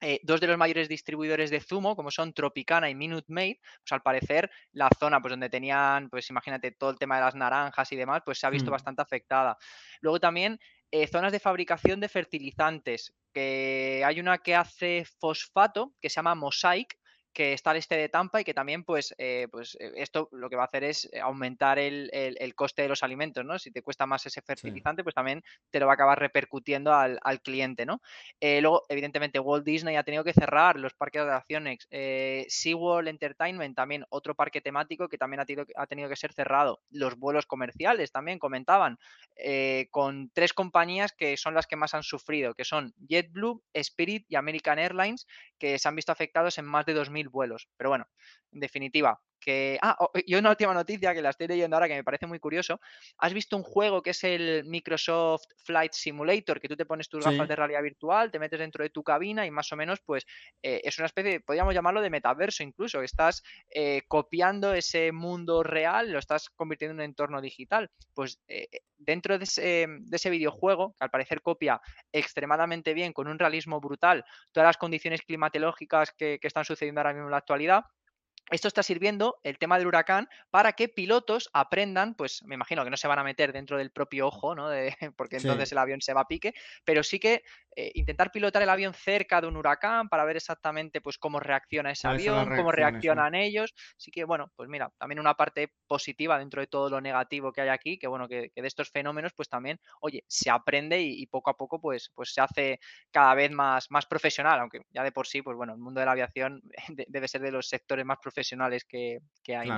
[0.00, 3.92] eh, dos de los mayores distribuidores de zumo, como son Tropicana y Minute Maid, pues
[3.92, 7.90] al parecer la zona pues donde tenían, pues imagínate todo el tema de las naranjas
[7.92, 8.72] y demás, pues se ha visto mm.
[8.72, 9.56] bastante afectada.
[10.00, 16.10] Luego también eh, zonas de fabricación de fertilizantes, que hay una que hace fosfato, que
[16.10, 16.98] se llama Mosaic,
[17.36, 20.48] que está al este de Tampa y que también, pues, eh, pues eh, esto lo
[20.48, 22.10] que va a hacer es eh, aumentar el,
[22.54, 23.58] coste de los alimentos, ¿no?
[23.58, 27.20] Si te cuesta más ese fertilizante, pues también te lo va a acabar repercutiendo al,
[27.42, 28.00] cliente, ¿no?
[28.40, 31.86] luego, evidentemente, Walt Disney ha tenido que cerrar los parques de atracciones.
[32.48, 36.80] SeaWorld Entertainment, también otro parque temático que también ha tenido, ha tenido que ser cerrado.
[36.88, 38.98] Los vuelos comerciales también comentaban,
[39.90, 44.36] con tres compañías que son las que más han sufrido, que son JetBlue, Spirit y
[44.36, 45.26] American Airlines,
[45.58, 47.68] que se han visto afectados en más de 2.000 vuelos.
[47.76, 48.06] Pero bueno,
[48.52, 49.78] en definitiva, que...
[49.82, 52.80] Ah, y una última noticia que la estoy leyendo ahora que me parece muy curioso.
[53.18, 56.60] ¿Has visto un juego que es el Microsoft Flight Simulator?
[56.60, 59.46] Que tú te pones tus gafas de realidad virtual, te metes dentro de tu cabina
[59.46, 60.26] y más o menos, pues,
[60.62, 63.02] eh, es una especie, podríamos llamarlo de metaverso incluso.
[63.02, 67.90] Estás eh, copiando ese mundo real, lo estás convirtiendo en un entorno digital.
[68.14, 68.68] Pues eh,
[68.98, 71.80] dentro de ese, de ese videojuego, que al parecer copia
[72.12, 77.12] extremadamente bien, con un realismo brutal, todas las condiciones climatológicas que, que están sucediendo ahora
[77.12, 77.84] mismo en la actualidad,
[78.50, 82.90] esto está sirviendo, el tema del huracán, para que pilotos aprendan, pues me imagino que
[82.90, 84.68] no se van a meter dentro del propio ojo, ¿no?
[85.16, 86.54] porque entonces el avión se va a pique,
[86.84, 87.42] pero sí que
[87.78, 91.90] eh, intentar pilotar el avión cerca de un huracán para ver exactamente pues cómo reacciona
[91.90, 93.74] ese avión, cómo reaccionan ellos.
[93.98, 97.60] Así que bueno, pues mira, también una parte positiva dentro de todo lo negativo que
[97.60, 101.50] hay aquí, que bueno, que, de estos fenómenos pues también, oye, se aprende y, poco
[101.50, 105.26] a poco pues, pues se hace cada vez más, más profesional, aunque ya de por
[105.26, 106.62] sí, pues bueno, el mundo de la aviación
[107.08, 109.20] debe ser de los sectores más profesionales que,
[109.54, 109.68] hay.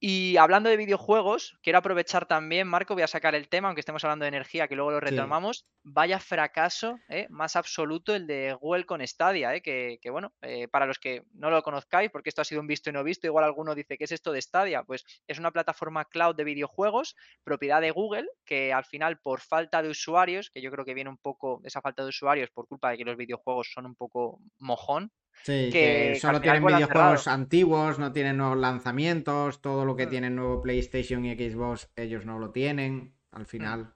[0.00, 4.04] Y hablando de videojuegos, quiero aprovechar también, Marco, voy a sacar el tema, aunque estemos
[4.04, 5.66] hablando de energía, que luego lo retomamos.
[5.82, 7.26] Vaya fracaso ¿eh?
[7.30, 9.62] más absoluto el de Google con Stadia, ¿eh?
[9.62, 12.90] que, bueno, eh, para los que no lo conozcáis, porque esto ha sido un visto
[12.90, 14.82] y no visto, igual alguno dice, ¿qué es esto de Stadia?
[14.82, 19.80] Pues es una plataforma cloud de videojuegos, propiedad de Google, que al final por falta
[19.80, 22.90] de usuarios, que yo creo que viene un poco esa falta de usuarios por culpa
[22.90, 28.12] de que los videojuegos son un poco mojón, Sí, que, solo tienen videojuegos antiguos, no
[28.12, 30.10] tienen nuevos lanzamientos, todo lo que mm.
[30.10, 33.14] tienen nuevo PlayStation y Xbox ellos no lo tienen.
[33.30, 33.46] Al mm.
[33.46, 33.94] final,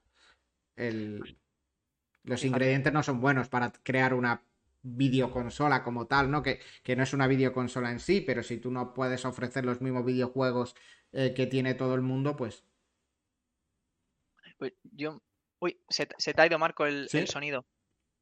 [2.25, 4.43] los ingredientes no son buenos para crear una
[4.83, 6.43] videoconsola como tal, ¿no?
[6.43, 9.81] Que, que, no es una videoconsola en sí, pero si tú no puedes ofrecer los
[9.81, 10.75] mismos videojuegos
[11.13, 12.65] eh, que tiene todo el mundo, pues...
[14.59, 15.23] pues yo...
[15.61, 17.67] Uy, se, te ha ido, Marco, el sonido.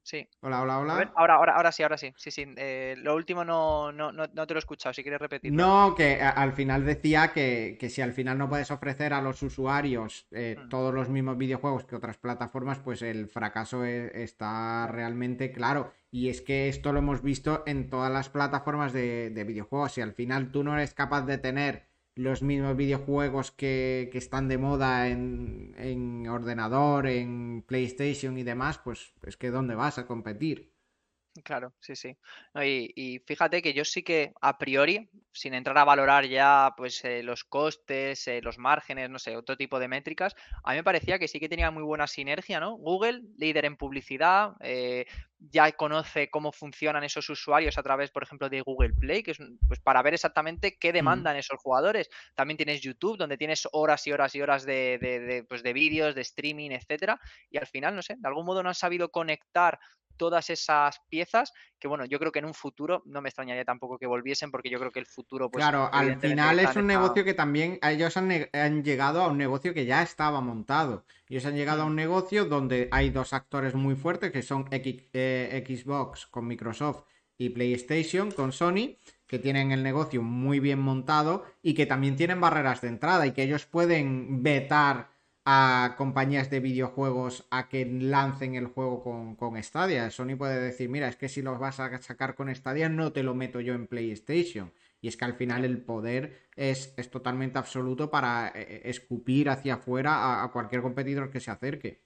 [0.07, 0.25] Sí.
[0.41, 1.13] Hola, hola, hola.
[1.17, 2.15] ahora, ahora, ahora sí, ahora sí.
[2.17, 2.47] Sí, sí.
[2.57, 5.53] Eh, lo último no, no, no, te lo he escuchado, si quieres repetir.
[5.53, 10.29] No, que al final decía que, si al final no puedes ofrecer a los usuarios
[10.31, 10.69] eh, mm.
[10.69, 15.93] todos los mismos videojuegos que otras plataformas, pues el fracaso e, está realmente claro.
[16.13, 19.91] Y es que esto lo hemos visto en todas las plataformas de, de videojuegos.
[19.91, 24.59] Si al final tú no eres capaz de tener los mismos videojuegos que, están de
[24.59, 30.73] moda en, ordenador, en PlayStation y demás, pues es que ¿dónde vas a competir?
[31.45, 32.17] Claro, sí, sí.
[32.63, 37.23] y, fíjate que yo sí que a priori, sin entrar a valorar ya pues eh,
[37.23, 41.19] los costes, eh, los márgenes, no sé, otro tipo de métricas, a mí me parecía
[41.19, 42.77] que sí que tenía muy buena sinergia, ¿no?
[42.77, 45.07] Google, líder en publicidad, eh,
[45.39, 49.39] ya conoce cómo funcionan esos usuarios a través, por ejemplo, de Google Play, que es
[49.69, 50.95] pues, para ver exactamente qué mm.
[50.95, 52.09] demandan esos jugadores.
[52.35, 56.15] También tienes YouTube, donde tienes horas y horas y horas de, de, pues, de vídeos,
[56.15, 57.21] de streaming, etcétera.
[57.51, 59.79] Y al final, no sé, de algún modo no han sabido conectar
[60.17, 63.99] todas esas piezas que bueno, yo creo que en un futuro no me extrañaría tampoco
[63.99, 67.25] que volviesen porque yo creo que el futuro pues Claro, al final es un negocio
[67.25, 71.05] que también ellos han, llegado a un negocio que ya estaba montado.
[71.29, 75.65] Ellos han llegado a un negocio donde hay dos actores muy fuertes que son eh,
[75.67, 77.03] Xbox con Microsoft
[77.39, 82.41] y PlayStation con Sony que tienen el negocio muy bien montado y que también tienen
[82.41, 85.11] barreras de entrada y que ellos pueden vetar
[85.49, 90.11] a compañías de videojuegos a que lancen el juego con, con, Stadia.
[90.11, 93.23] Sony puede decir, mira, es que si lo vas a sacar con Stadia no te
[93.23, 94.73] lo meto yo en PlayStation.
[95.01, 99.49] Y es que al final el poder es, es totalmente absoluto para eh, eh, escupir
[99.49, 102.06] hacia afuera a cualquier competidor que se acerque.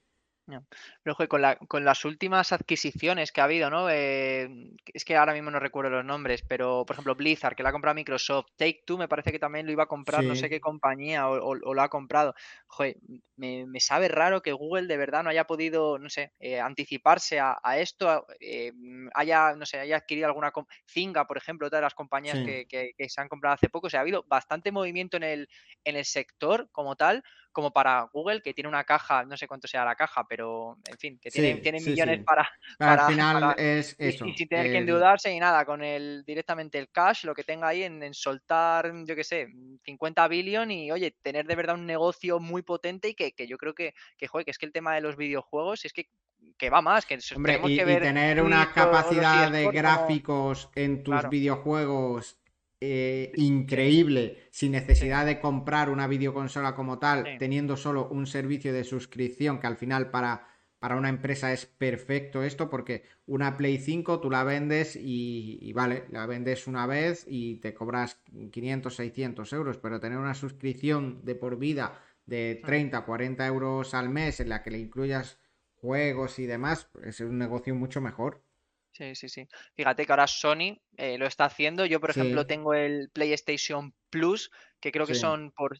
[1.03, 3.89] Pero con, la, con las últimas adquisiciones que ha habido, ¿no?
[3.91, 4.49] Eh,
[4.93, 7.73] es que ahora mismo no recuerdo los nombres, pero por ejemplo Blizzard, que la ha
[7.73, 10.61] comprado Microsoft, Take Two me parece que también lo iba a comprar, no sé qué
[10.61, 12.35] compañía, o, lo ha comprado.
[12.67, 12.97] Joder,
[13.37, 17.59] me, sabe raro que Google de verdad no haya podido, no sé, eh, anticiparse a,
[17.79, 18.73] esto, eh,
[19.15, 20.53] haya, no sé, haya adquirido alguna...
[20.85, 23.87] Finga, por ejemplo, otra de las compañías que, que, se han comprado hace poco.
[23.87, 25.49] O sea, ha habido bastante movimiento en el,
[25.85, 29.67] en el sector como tal, como para Google, que tiene una caja, no sé cuánto
[29.67, 34.27] sea la caja, pero en fin, que tiene, millones Para, para, Al final es eso.
[34.27, 37.69] Y, sin tener que endeudarse y nada, con el directamente el cash, lo que tenga
[37.69, 39.49] ahí en, soltar, yo qué sé,
[39.85, 43.75] 50 billion y oye, tener de verdad un negocio muy potente y que, yo creo
[43.75, 46.09] que, que, joder, que es que el tema de los videojuegos es que
[46.57, 51.29] que va más, que Hombre, y, que ver tener una capacidad de gráficos en tus
[51.29, 52.39] videojuegos
[52.81, 54.49] eh, increíble.
[54.51, 59.66] Sin necesidad de comprar una videoconsola como tal, teniendo solo un servicio de suscripción que
[59.66, 64.45] al final para, para una empresa es perfecto esto porque una Play 5 tú la
[64.45, 68.19] vendes y, vale, la vendes una vez y te cobras
[68.51, 74.09] 500, 600 euros, pero tener una suscripción de por vida de 30, 40 euros al
[74.09, 75.38] mes en la que le incluyas
[75.75, 78.43] juegos y demás, es un negocio mucho mejor.
[79.01, 79.49] Sí, sí, sí.
[79.75, 81.87] Fíjate que ahora Sony eh, lo está haciendo.
[81.87, 85.79] Yo, por ejemplo, tengo el PlayStation Plus, que creo que son por...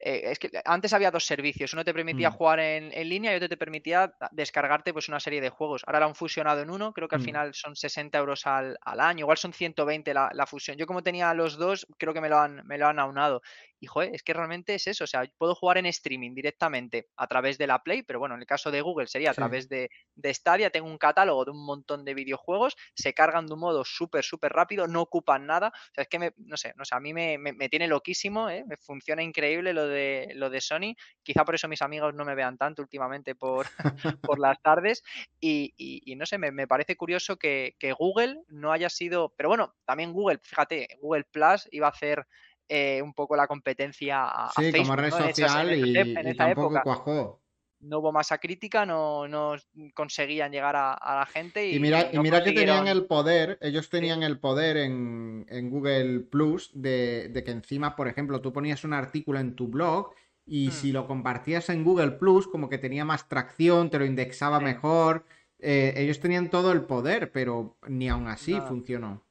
[0.00, 1.74] Eh, es que antes había dos servicios.
[1.74, 2.32] Uno te permitía mm.
[2.32, 5.82] jugar en, línea y otro te permitía descargarte pues una serie de juegos.
[5.86, 6.94] Ahora lo han fusionado en uno.
[6.94, 7.24] Creo que al mm.
[7.24, 9.24] final son 60 euros al, año.
[9.24, 10.78] Igual son 120 la, la, fusión.
[10.78, 13.42] Yo como tenía los dos, creo que me lo han, me lo han aunado.
[13.82, 15.02] Y joder, es que realmente es eso.
[15.02, 18.40] O sea, puedo jugar en streaming directamente a través de la Play, pero bueno, en
[18.40, 20.70] el caso de Google sería a través de, de Stadia.
[20.70, 24.52] Tengo un catálogo de un montón de videojuegos, se cargan de un modo súper, súper
[24.52, 25.72] rápido, no ocupan nada.
[25.74, 28.48] O sea, es que me, no sé, no sé, a mí me, me, tiene loquísimo,
[28.48, 28.62] ¿eh?
[28.68, 30.94] me funciona increíble lo de, lo de Sony.
[31.24, 33.66] Quizá por eso mis amigos no me vean tanto últimamente por,
[34.22, 35.02] por las tardes.
[35.40, 39.34] Y, y, no sé, me, me parece curioso que, que Google no haya sido.
[39.36, 42.28] Pero bueno, también Google, fíjate, Google Plus iba a hacer
[42.68, 46.82] eh, un poco la competencia a, sí, como red social y, en tampoco época.
[46.82, 47.42] cuajó.
[47.80, 49.56] No hubo masa crítica, no, no
[49.92, 51.68] conseguían llegar a, la gente.
[51.68, 56.20] Y, mira, y mira que tenían el poder, ellos tenían el poder en, en Google
[56.20, 60.14] Plus de, de, que encima, por ejemplo, tú ponías un artículo en tu blog
[60.46, 60.72] y hmm.
[60.72, 65.24] si lo compartías en Google Plus, como que tenía más tracción, te lo indexaba mejor.
[65.58, 69.24] Eh, ellos tenían todo el poder, pero ni aún así funcionó.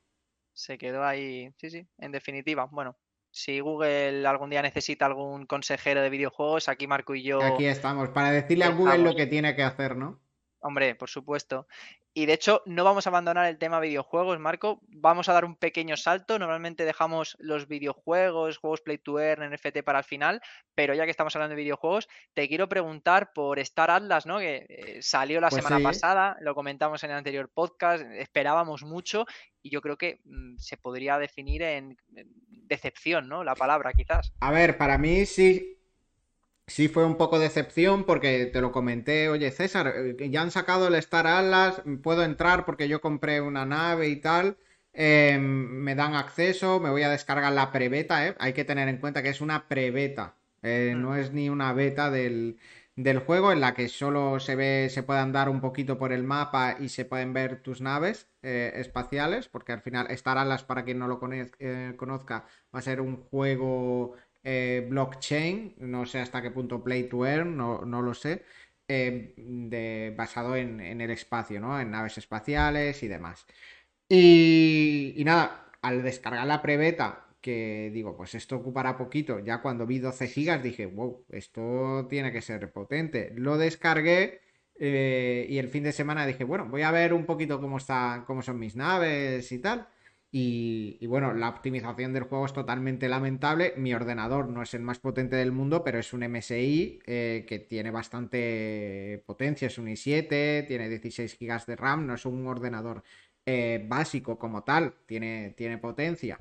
[0.53, 2.65] Se quedó ahí, sí, sí, en definitiva.
[2.71, 2.97] Bueno,
[3.31, 7.41] si Google algún día necesita algún consejero de videojuegos, aquí Marco y yo.
[7.41, 10.19] Aquí estamos, para decirle a Google lo que tiene que hacer, ¿no?
[10.61, 11.67] Hombre, por supuesto.
[12.13, 14.81] Y de hecho, no vamos a abandonar el tema videojuegos, Marco.
[14.89, 16.37] Vamos a dar un pequeño salto.
[16.37, 20.41] Normalmente dejamos los videojuegos, juegos Play to Earn, NFT para el final,
[20.75, 24.39] pero ya que estamos hablando de videojuegos, te quiero preguntar por Star Atlas, ¿no?
[24.39, 29.25] Que eh, salió la pues semana pasada, lo comentamos en el anterior podcast, esperábamos mucho
[29.63, 31.97] y yo creo que mm, se podría definir en,
[32.71, 33.43] decepción, ¿no?
[33.43, 34.33] La palabra, quizás.
[34.39, 35.80] A ver, para mí sí,
[36.67, 40.87] sí fue un poco decepción porque te lo comenté, oye César, eh, ya han sacado
[40.87, 44.57] el Star Atlas, puedo entrar porque yo compré una nave y tal,
[44.93, 48.35] em, me dan acceso, me voy a descargar la prebeta, ¿eh?
[48.39, 52.11] hay que tener en cuenta que es una prebeta, eh, no es ni una beta
[52.11, 52.57] del,
[52.95, 56.23] del, juego en la que solo se ve, se puede andar un poquito por el
[56.23, 60.83] mapa y se pueden ver tus naves eh, espaciales, porque al final Star Atlas, para
[60.85, 66.51] quien no lo conozca, va a ser un juego eh, blockchain, no sé hasta qué
[66.51, 68.43] punto Play to Earn, no, lo sé,
[68.87, 71.79] eh, basado en, el espacio, ¿no?
[71.79, 73.45] En naves espaciales y demás.
[74.09, 79.87] Y, y nada, al descargar la prebeta, que digo, pues esto ocupará poquito, ya cuando
[79.87, 83.33] vi 12 gigas dije, wow, esto tiene que ser potente.
[83.35, 84.41] Lo descargué.
[84.83, 88.23] Eh, y el fin de semana dije, bueno, voy a ver un poquito cómo está,
[88.25, 89.87] cómo son mis naves y tal.
[90.33, 93.73] Y, bueno, la optimización del juego es totalmente lamentable.
[93.75, 97.59] Mi ordenador no es el más potente del mundo, pero es un MSI eh, que
[97.59, 99.67] tiene bastante potencia.
[99.67, 103.03] Es un i7, tiene 16 GB de RAM, no es un ordenador
[103.45, 106.39] eh, básico como tal, tiene, tiene potencia.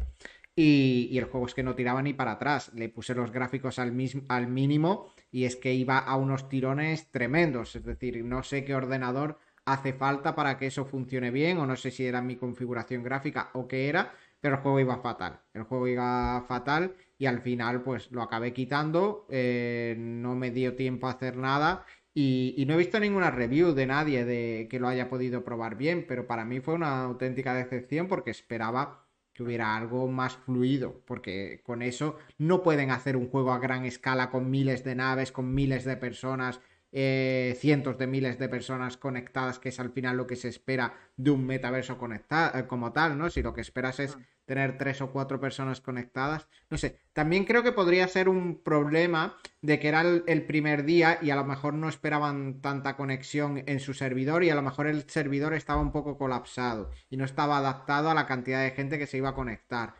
[0.54, 2.72] Y, el juego es que no tiraba ni para atrás.
[2.74, 3.92] Le puse los gráficos al,
[4.28, 7.74] al mínimo y es que iba a unos tirones tremendos.
[7.74, 9.38] Es decir, no sé qué ordenador
[9.72, 13.50] hace falta para que eso funcione bien, o no sé si era mi configuración gráfica
[13.54, 15.40] o qué era, pero el juego iba fatal.
[15.54, 20.74] El juego iba fatal y al final pues lo acabé quitando, eh, no me dio
[20.74, 24.88] tiempo a hacer nada y, no he visto ninguna review de nadie de que lo
[24.88, 29.76] haya podido probar bien, pero para mí fue una auténtica decepción porque esperaba que hubiera
[29.76, 34.50] algo más fluido, porque con eso no pueden hacer un juego a gran escala con
[34.50, 36.60] miles de naves, con miles de personas
[36.92, 40.94] eh, cientos de miles de personas conectadas, que es al final lo que se espera
[41.16, 43.30] de un metaverso conectado eh, como tal, ¿no?
[43.30, 47.62] Si lo que esperas es tener tres o cuatro personas conectadas, no sé, también creo
[47.62, 51.74] que podría ser un problema de que era el, primer día y a lo mejor
[51.74, 55.92] no esperaban tanta conexión en su servidor y a lo mejor el servidor estaba un
[55.92, 59.34] poco colapsado y no estaba adaptado a la cantidad de gente que se iba a
[59.34, 59.94] conectar.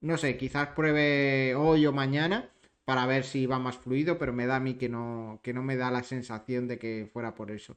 [0.00, 2.50] No sé, quizás pruebe hoy o mañana
[2.86, 5.62] para ver si va más fluido, pero me da a mí que no, que no
[5.62, 7.76] me da la sensación de que fuera por eso.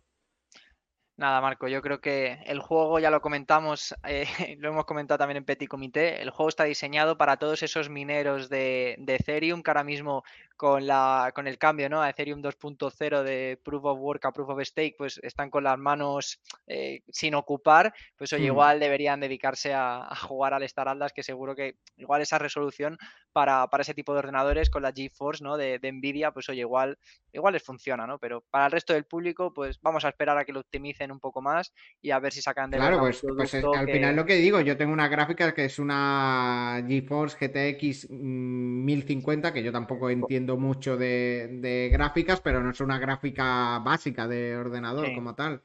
[1.20, 5.36] Nada, Marco, yo creo que el juego, ya lo comentamos, eh, lo hemos comentado también
[5.36, 9.84] en Petit Comité, el juego está diseñado para todos esos mineros de, Ethereum que ahora
[9.84, 10.24] mismo
[10.56, 12.02] con, la, con el cambio ¿no?
[12.02, 15.78] a Ethereum 2.0 de Proof of Work a Proof of Stake, pues están con las
[15.78, 18.54] manos eh, sin ocupar, pues oye, hmm.
[18.54, 22.98] igual deberían dedicarse a, jugar al Star Atlas, que seguro que igual esa resolución
[23.34, 25.58] para, ese tipo de ordenadores con la GeForce ¿no?
[25.58, 26.98] de, de Nvidia, pues oye, igual,
[27.34, 28.20] igual les funciona, ¿no?
[28.20, 31.20] Pero para el resto del público, pues vamos a esperar a que lo optimicen un
[31.20, 34.36] poco más y a ver si sacan de Claro, pues, pues al final lo que
[34.36, 40.58] digo, yo tengo una gráfica que es una GeForce GTX 1050, que yo tampoco entiendo
[40.58, 45.64] mucho de, gráficas, pero no es una gráfica básica de ordenador como tal.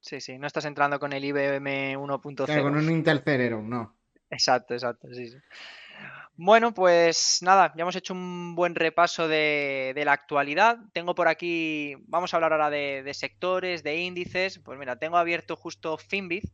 [0.00, 2.62] Sí, sí, no estás entrando con el IBM 1.0.
[2.62, 3.96] con un Intel Celeron, no.
[4.28, 5.36] Exacto, exacto, sí, sí.
[6.36, 10.78] Bueno, pues nada, ya hemos hecho un buen repaso de, la actualidad.
[10.92, 14.58] Tengo por aquí, vamos a hablar ahora de, sectores, de índices.
[14.58, 16.44] Pues mira, tengo abierto justo Finbit,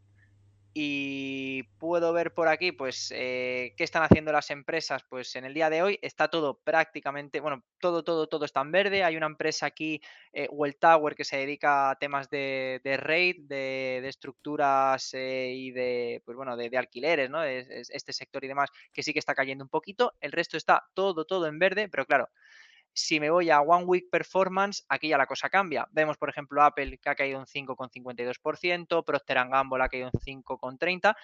[0.75, 5.03] Y puedo ver por aquí, pues, eh, qué están haciendo las empresas.
[5.09, 8.71] Pues en el día de hoy está todo prácticamente, bueno, todo, todo, todo está en
[8.71, 9.03] verde.
[9.03, 10.01] Hay una empresa aquí,
[10.33, 15.73] eh, Well Tower, que se dedica a temas de, de RAID, de, estructuras eh, y
[15.73, 17.43] de, pues bueno, de, de alquileres, ¿no?
[17.43, 20.15] Es- es- este sector y demás, que sí que está cayendo un poquito.
[20.21, 22.29] El resto está todo, todo en verde, pero claro,
[22.99, 25.87] si me voy a One Week Performance, aquí ya la cosa cambia.
[25.93, 31.15] Vemos, por ejemplo, Apple que ha caído un 5,52%, Procter Gamble ha caído un 5,30%,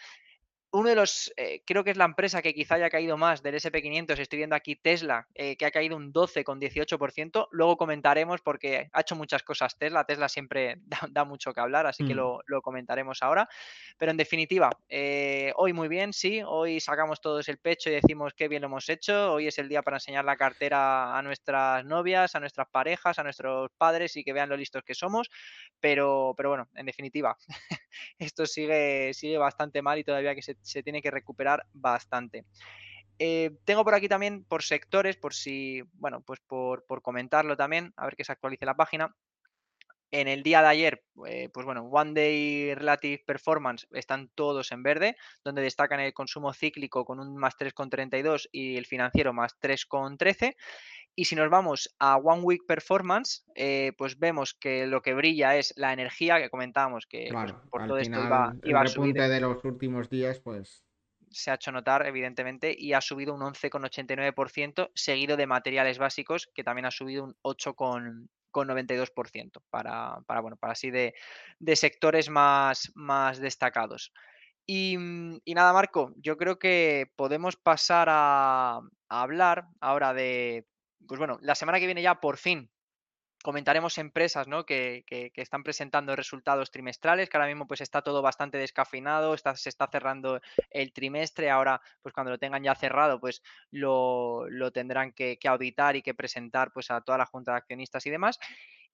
[0.74, 3.54] uno de los, eh, creo que es la empresa que quizá haya caído más del
[3.54, 9.00] SP500, estoy viendo aquí Tesla, eh, que ha caído un 12,18%, luego comentaremos porque ha
[9.00, 12.16] hecho muchas cosas Tesla, Tesla siempre da, da mucho que hablar, así que Mm.
[12.16, 13.48] lo, lo comentaremos ahora,
[13.96, 18.34] pero en definitiva, eh, hoy muy bien, sí, hoy sacamos todos el pecho y decimos
[18.34, 21.84] qué bien lo hemos hecho, hoy es el día para enseñar la cartera a nuestras
[21.84, 25.30] novias, a nuestras parejas, a nuestros padres y que vean lo listos que somos,
[25.80, 27.36] pero, pero bueno, en definitiva,
[28.18, 32.44] esto sigue, sigue bastante mal y todavía que se, se tiene que recuperar bastante.
[33.18, 37.92] Eh, tengo por aquí también por sectores, por si, bueno, pues por, por comentarlo también,
[37.96, 39.14] a ver que se actualice la página.
[40.10, 44.82] En el día de ayer, eh, pues bueno, One Day Relative Performance están todos en
[44.84, 50.54] verde, donde destacan el consumo cíclico con un más 3,32 y el financiero más 3,13.
[51.16, 55.56] Y si nos vamos a One Week Performance, eh, pues vemos que lo que brilla
[55.56, 58.86] es la energía que comentábamos, que pues, por todo esto iba, final el iba a
[58.88, 60.84] subir de los últimos días, pues
[61.34, 66.62] se ha hecho notar, evidentemente, y ha subido un 11,89%, seguido de materiales básicos, que
[66.64, 71.14] también ha subido un 8,92% para, para, bueno, para así de,
[71.58, 74.12] de sectores más, más destacados.
[74.66, 80.66] Y, mm, y nada, Marco, yo creo que podemos pasar a, a hablar ahora de,
[81.06, 82.70] pues bueno, la semana que viene ya por fin
[83.42, 84.64] comentaremos empresas ¿no?
[84.64, 89.68] que, que- están presentando resultados trimestrales, que ahora mismo pues está todo bastante descafeinado, se
[89.68, 90.40] está cerrando
[90.70, 95.48] el trimestre, ahora pues cuando lo tengan ya cerrado pues lo, lo tendrán que, que
[95.48, 98.38] auditar y que presentar pues a toda la junta de accionistas y demás.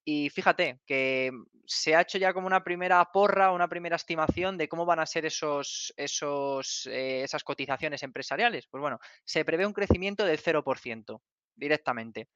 [0.04, 1.30] Y fíjate que
[1.66, 5.06] se ha hecho ya como una primera porra, una primera estimación de cómo van a
[5.06, 8.66] ser esos, esos, eh, esas cotizaciones empresariales.
[8.66, 11.22] Pues bueno, se prevé un crecimiento del 0%
[11.60, 12.28] directamente.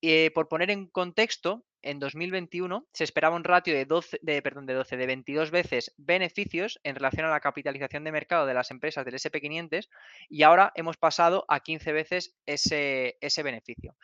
[0.00, 4.66] Eh, por poner en contexto, en 2021 se esperaba un ratio de 12, de, perdón,
[4.66, 8.70] de 12, de 22 veces beneficios en relación a la capitalización de mercado de las
[8.70, 9.88] empresas del SP500
[10.28, 13.96] y ahora hemos pasado a 15 veces ese, ese beneficio.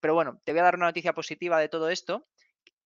[0.00, 2.26] Pero bueno, te voy a dar una noticia positiva de todo esto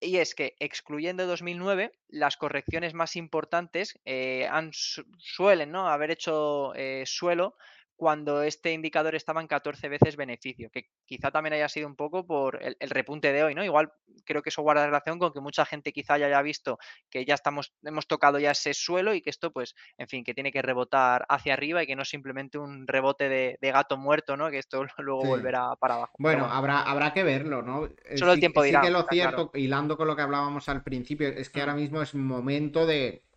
[0.00, 5.88] y es que excluyendo 2009, las correcciones más importantes eh, han, su- suelen ¿no?
[5.88, 7.56] haber hecho eh, suelo
[7.98, 12.26] cuando este indicador estaba en 14 veces beneficio, que quizá también haya sido un poco
[12.26, 13.64] por el, el repunte de hoy, ¿no?
[13.64, 13.92] Igual
[14.24, 16.78] creo que eso guarda relación con que mucha gente quizá ya haya visto
[17.10, 20.34] que ya estamos, hemos tocado ya ese suelo y que esto, pues, en fin, que
[20.34, 23.96] tiene que rebotar hacia arriba y que no es simplemente un rebote de, de gato
[23.98, 24.50] muerto, ¿no?
[24.50, 25.26] Que esto luego sí.
[25.26, 26.18] volverá para abajo.
[26.18, 27.86] Bueno, bueno, habrá, habrá que verlo, ¿no?
[28.06, 29.42] Eh, solo el sí, tiempo sí dirá, que lo claro.
[29.42, 32.86] cierto, hilando con lo que hablábamos al principio, es que ahora Mm, mismo es momento
[32.86, 33.27] de,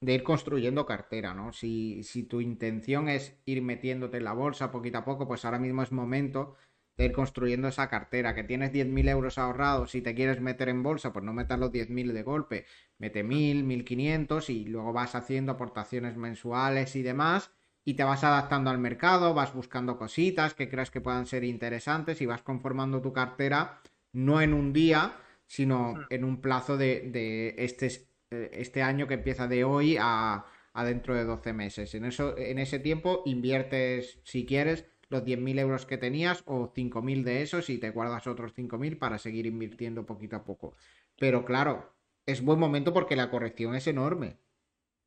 [0.00, 1.52] de ir construyendo cartera, ¿no?
[1.52, 5.58] Si, si tu intención es ir metiéndote en la bolsa poquito a poco, pues ahora
[5.58, 6.56] mismo es momento
[6.96, 8.34] de ir construyendo esa cartera.
[8.34, 11.72] Que tienes 10.000 euros ahorrados, si te quieres meter en bolsa, pues no metas los
[11.72, 12.66] 10.000 de golpe,
[12.98, 17.50] mete 1.000, 1.500 y luego vas haciendo aportaciones mensuales y demás.
[17.84, 22.20] Y te vas adaptando al mercado, vas buscando cositas que creas que puedan ser interesantes
[22.20, 23.80] y vas conformando tu cartera
[24.12, 29.48] no en un día, sino en un plazo de, de este, este año que empieza
[29.48, 31.94] de hoy a, a dentro de 12 meses.
[31.94, 37.24] En, eso, en ese tiempo inviertes, si quieres, los 10.000 euros que tenías o 5.000
[37.24, 40.76] de esos y te guardas otros 5.000 para seguir invirtiendo poquito a poco.
[41.18, 41.94] Pero claro,
[42.26, 44.36] es buen momento porque la corrección es enorme.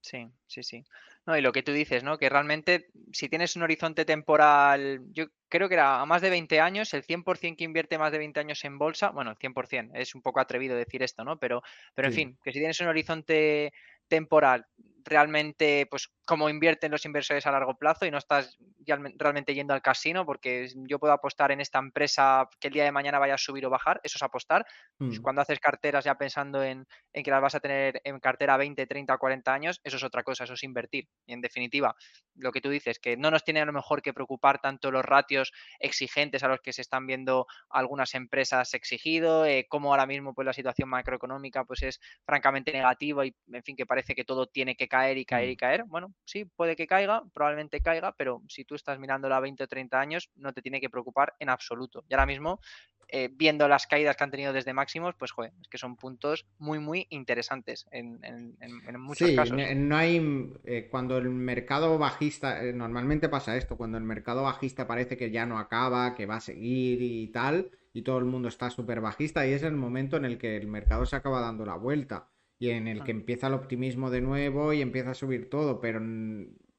[0.01, 0.83] Sí, sí, sí.
[1.27, 2.17] No, y lo que tú dices, ¿no?
[2.17, 6.59] Que realmente si tienes un horizonte temporal, yo creo que era a más de 20
[6.59, 10.15] años, el 100% que invierte más de 20 años en bolsa, bueno, el 100%, es
[10.15, 11.37] un poco atrevido decir esto, ¿no?
[11.37, 11.61] Pero,
[11.93, 12.11] pero en Sí.
[12.11, 13.71] fin, que si tienes un horizonte
[14.07, 14.65] temporal
[15.03, 19.73] realmente, pues como invierten los inversores a largo plazo y no estás realme- realmente yendo
[19.73, 23.35] al casino, porque yo puedo apostar en esta empresa que el día de mañana vaya
[23.35, 24.65] a subir o bajar, eso es apostar.
[25.05, 25.21] Pues Mm.
[25.21, 28.85] cuando haces carteras ya pensando en, en que las vas a tener en cartera 20,
[28.87, 31.09] 30, 40 años, eso es otra cosa, eso es invertir.
[31.25, 31.95] Y en definitiva,
[32.35, 35.03] lo que tú dices, que no nos tiene a lo mejor que preocupar tanto los
[35.03, 40.33] ratios exigentes a los que se están viendo algunas empresas exigido, eh, como ahora mismo
[40.33, 44.47] pues la situación macroeconómica pues es francamente negativa y en fin que parece que todo
[44.47, 45.57] tiene que caer y caer y Mm.
[45.57, 45.83] caer.
[45.85, 49.67] Bueno, sí, puede que caiga, probablemente caiga, pero si tú estás mirando a 20 o
[49.67, 52.03] 30 años, no te tiene que preocupar en absoluto.
[52.09, 52.59] Y ahora mismo
[53.07, 56.45] eh, viendo las caídas que han tenido desde máximos, pues joder, es que son puntos
[56.57, 58.19] muy, muy interesantes en,
[58.99, 59.57] muchos sí, casos.
[59.75, 64.87] No hay, eh, cuando el mercado bajista, eh, normalmente pasa esto, cuando el mercado bajista
[64.87, 68.47] parece que ya no acaba, que va a seguir y tal, y todo el mundo
[68.47, 71.65] está súper bajista, y es el momento en el que el mercado se acaba dando
[71.65, 72.30] la vuelta
[72.61, 75.99] y en el que empieza el optimismo de nuevo y empieza a subir todo, pero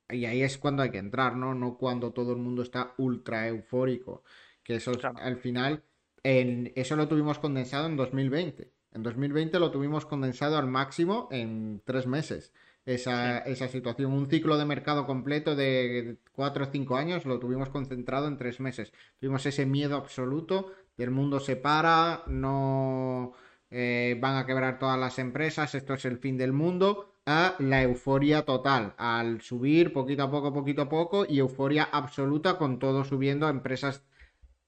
[0.09, 1.55] y ahí es cuando hay que entrar, ¿no?
[1.55, 4.23] No cuando todo el mundo está ultra eufórico,
[4.63, 5.83] que eso al final
[6.23, 8.71] en, eso lo tuvimos condensado en 2020.
[8.93, 12.53] En 2020 lo tuvimos condensado al máximo en tres meses.
[12.85, 17.71] Esa, esa situación, un ciclo de mercado completo de cuatro o cinco años lo tuvimos
[17.71, 18.93] concentrado en tres meses.
[19.19, 23.33] Tuvimos ese miedo absoluto, el mundo se para, no
[23.73, 27.83] eh, van a quebrar todas las empresas, esto es el fin del mundo, a la
[27.83, 33.05] euforia total, al subir poquito a poco, poquito a poco y euforia absoluta con todo
[33.05, 34.05] subiendo a empresas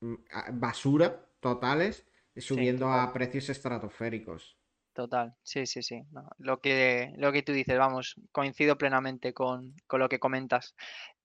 [0.01, 0.15] mm,
[0.55, 4.57] basura totales, subiendo a precios estratosféricos.
[4.95, 6.05] Total, sí, sí, sí.
[6.39, 10.77] lo, que, lo que tú dices, vamos, coincido plenamente con, con lo que comentas.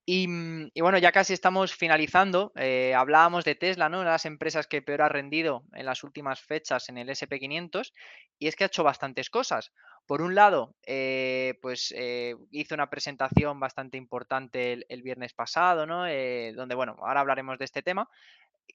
[0.08, 2.52] Mm, y, bueno, ya casi estamos finalizando.
[2.56, 4.00] Eh, hablábamos de Tesla, ¿no?
[4.00, 7.94] Una de las empresas que peor ha rendido en las últimas fechas en el SP500
[8.40, 9.72] y es que ha hecho bastantes cosas.
[10.08, 16.06] Por un lado, eh, pues eh, hizo una presentación bastante importante el, viernes pasado, ¿no?
[16.56, 18.10] donde, bueno, ahora hablaremos de este tema,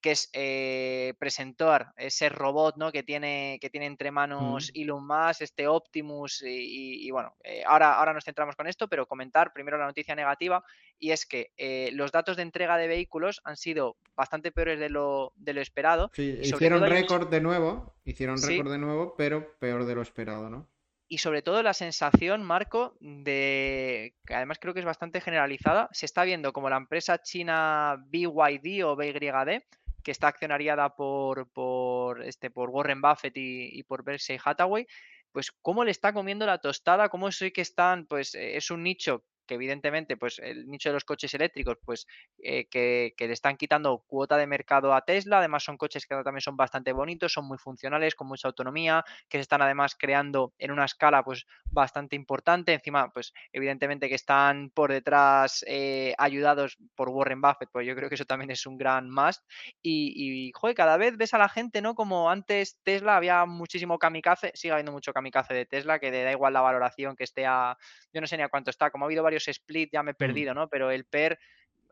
[0.01, 2.92] que es eh, presentar ese robot ¿no?
[2.92, 8.12] que, tiene, que tiene entre manos Elon Musk, este Optimus, y, bueno, eh, ahora, ahora
[8.12, 10.64] nos centramos con esto, pero comentar primero la noticia negativa,
[10.99, 14.88] y es que eh, los datos de entrega de vehículos han sido bastante peores de
[14.88, 16.11] lo, de lo esperado.
[16.14, 20.68] Sí, hicieron récord de nuevo, hicieron récord de nuevo, pero peor de lo esperado, ¿no?
[21.07, 26.07] y sobre todo la sensación, Marco, de que además creo que es bastante generalizada, se
[26.07, 29.62] está viendo como la empresa china BYD o BYD
[30.05, 34.86] que está accionariada por, por, este, por Warren Buffett y, por Berkshire Hathaway,
[35.32, 38.84] pues cómo le está comiendo la tostada, cómo sé que están, pues eh, es un
[38.84, 42.07] nicho que evidentemente, pues el nicho de los coches eléctricos, pues
[42.42, 45.38] eh, que, le están quitando cuota de mercado a Tesla.
[45.38, 49.38] Además, son coches que también son bastante bonitos, son muy funcionales, con mucha autonomía, que
[49.38, 52.72] se están además creando en una escala pues bastante importante.
[52.72, 58.09] Encima, pues evidentemente que están por detrás eh, ayudados por Warren Buffett, pues yo creo
[58.09, 59.42] que eso también es un gran must.
[59.82, 61.95] Y, y, cada vez ves a la gente, ¿no?
[61.95, 66.32] Como antes Tesla había muchísimo kamikaze, sigue habiendo mucho kamikaze de Tesla, que le da
[66.32, 67.76] igual la valoración que esté a,
[68.12, 70.14] yo no sé ni a cuánto está, como ha habido varios split, ya me he
[70.14, 70.16] mm.
[70.16, 70.68] perdido, ¿no?
[70.68, 71.39] Pero el PER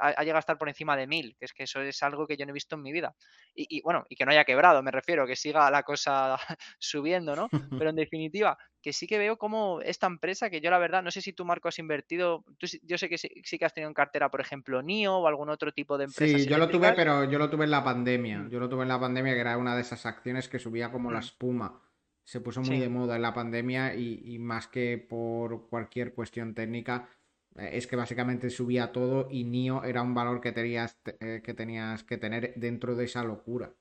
[0.02, 2.36] ha, llegado a estar por encima de mil, que es que eso es algo que
[2.36, 3.14] yo no he visto en mi vida.
[3.54, 6.36] Y, bueno, y que no haya quebrado, me refiero, que siga la cosa
[6.78, 7.48] subiendo, ¿no?
[7.86, 11.10] Pero en definitiva, que sí que veo como esta empresa, que yo la verdad, no
[11.10, 12.44] sé si tú, Marco, has invertido,
[12.82, 13.28] yo sé que sí,
[13.58, 16.38] que has tenido en cartera, por ejemplo, NIO o algún otro tipo de empresa.
[16.38, 18.40] Sí, yo lo tuve, pero yo lo tuve en la pandemia.
[18.40, 18.50] Mm.
[18.50, 21.10] Yo lo tuve en la pandemia, que era una de esas acciones que subía como
[21.10, 21.22] la mm.
[21.22, 21.80] espuma.
[22.24, 27.08] Se puso muy de moda en la pandemia y más que por cualquier cuestión técnica,
[27.56, 32.04] es que básicamente subía todo y NIO era un valor que tenías, eh, que tenías
[32.04, 33.74] que tener dentro de esa locura.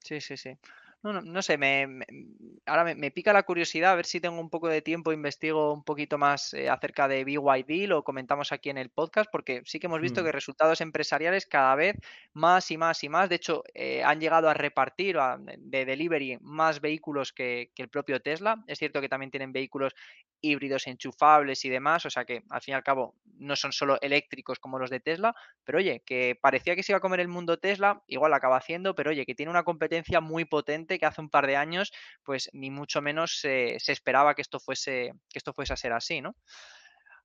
[0.00, 0.58] Sí, sí, sí.
[1.00, 1.86] No, no, no sé, me,
[2.66, 5.84] ahora me, pica la curiosidad, a ver si tengo un poco de tiempo, investigo un
[5.84, 9.86] poquito más eh, acerca de BYD, lo comentamos aquí en el podcast, porque sí que
[9.86, 10.24] hemos visto mm.
[10.24, 11.94] que resultados empresariales cada vez
[12.32, 15.16] más y más y más, de hecho, eh, han llegado a repartir
[15.58, 18.64] de delivery más vehículos que, que, el propio Tesla.
[18.66, 19.94] Es cierto que también tienen vehículos
[20.40, 24.00] híbridos enchufables y demás, o sea que al fin y al cabo no son solo
[24.00, 25.34] eléctricos como los de Tesla,
[25.64, 28.94] pero oye, que parecía que se iba a comer el mundo Tesla, igual acaba haciendo,
[28.94, 31.90] pero oye, que tiene una competencia muy potente que hace un par de años,
[32.22, 36.20] pues ni mucho menos se esperaba que esto fuese, que esto fuese a ser así,
[36.20, 36.36] ¿no?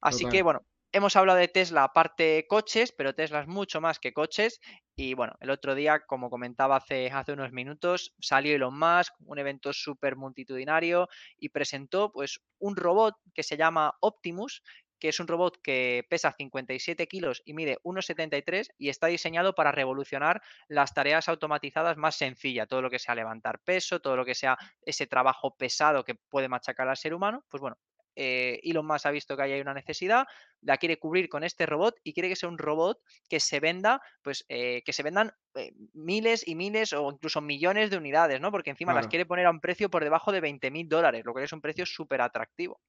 [0.01, 4.13] Así que bueno, hemos hablado de Tesla aparte coches, pero Tesla es mucho más que
[4.13, 4.59] coches.
[4.95, 9.39] Y bueno, el otro día, como comentaba hace, hace unos minutos, salió Elon Musk, un
[9.39, 11.07] evento súper multitudinario,
[11.39, 14.61] y presentó pues un robot que se llama Optimus,
[15.03, 19.73] que es un robot que pesa 57 kilos y mide 1,73 y está diseñado para
[19.73, 24.33] revolucionar las tareas automatizadas más sencillas, todo lo que sea levantar peso, todo lo que
[24.33, 27.77] sea ese trabajo pesado que puede machacar al ser humano, pues bueno,
[28.15, 30.25] eh, Elon Musk ha visto que hay una necesidad,
[30.61, 34.01] la quiere cubrir con este robot y quiere que sea un robot que se venda,
[34.21, 38.51] pues eh, que se vendan eh, miles y miles o incluso millones de unidades, ¿no?
[38.51, 41.33] Porque encima las quiere poner a un precio por debajo de 20 mil dólares, lo
[41.33, 42.79] que es un precio súper atractivo.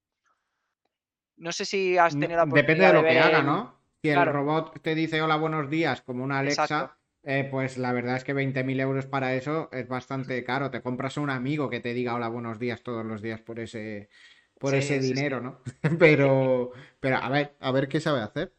[1.37, 3.75] No sé si has tenido la oportunidad Depende de lo que haga, ¿no?
[4.03, 8.17] Si el robot te dice hola, buenos días, como una Alexa, eh, pues la verdad
[8.17, 10.71] es que 20.000 euros para eso es bastante caro.
[10.71, 13.59] Te compras a un amigo que te diga hola, buenos días todos los días por
[13.59, 14.11] ese,
[14.59, 15.61] por ese dinero, ¿no?
[15.99, 18.53] pero, pero a ver, a ver qué sabe hacer.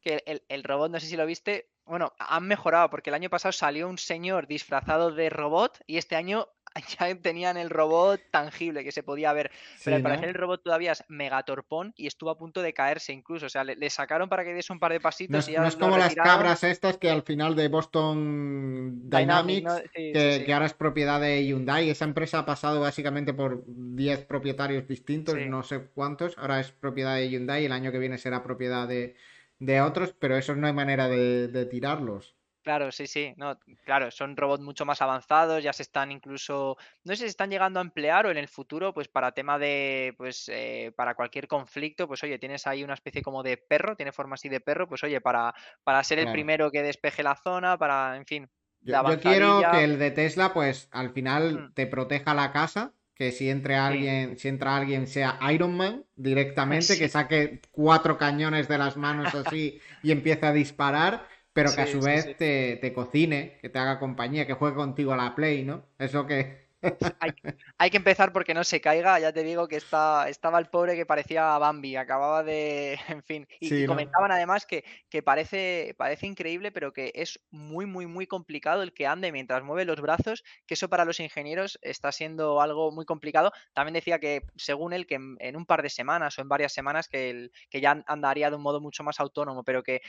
[0.00, 3.28] Que el, el, robot, no sé si lo viste, bueno, han mejorado porque el año
[3.28, 6.48] pasado salió un señor disfrazado de robot y este año
[6.98, 9.50] ya tenían el robot tangible que se podía ver.
[9.84, 13.46] Pero al parecer el robot todavía es megatorpón y estuvo a punto de caerse incluso.
[13.46, 15.68] O sea, le, sacaron para que diese un par de pasitos no, y ya No
[15.68, 21.20] es como las cabras estas que al final de Boston Dynamics, que, ahora es propiedad
[21.20, 21.90] de Hyundai.
[21.90, 26.36] Esa empresa ha pasado básicamente por 10 propietarios distintos, no sé cuántos.
[26.38, 29.14] Ahora es propiedad de Hyundai y el año que viene será propiedad de,
[29.80, 32.35] otros, pero eso no hay manera de tirarlos.
[32.66, 37.14] Claro, sí, sí, no, claro, son robots mucho más avanzados, ya se están incluso, no
[37.14, 40.50] sé si están llegando a emplear o en el futuro, pues para tema de, pues
[40.52, 44.34] eh, para cualquier conflicto, pues oye, tienes ahí una especie como de perro, tiene forma
[44.34, 45.54] así de perro, pues oye, para,
[45.84, 48.50] para ser el primero que despeje la zona, para, en fin.
[48.80, 51.74] Yo, quiero que el de Tesla, pues al final mm.
[51.74, 56.98] te proteja la casa, que si entre alguien, si entra alguien sea Iron Man directamente,
[56.98, 61.86] que saque cuatro cañones de las manos así y empiece a disparar pero que a
[61.86, 65.64] su vez Te, te, cocine, que te haga compañía, que juegue contigo a la Play,
[65.64, 65.86] ¿no?
[65.98, 66.66] Eso que,
[67.78, 69.18] hay, que empezar porque no se caiga.
[69.18, 72.98] Ya te digo que está, estaba el pobre que parecía Bambi, acababa de.
[73.08, 73.48] En fin.
[73.60, 74.84] Y, comentaban además que,
[75.22, 79.84] parece, parece increíble, pero que es muy, muy, muy complicado el que ande mientras mueve
[79.84, 83.52] los brazos, que eso para los ingenieros está siendo algo muy complicado.
[83.72, 87.08] También decía que, según él, que en, un par de semanas o en varias semanas
[87.08, 90.02] que, el, que ya andaría de un modo mucho más autónomo, pero que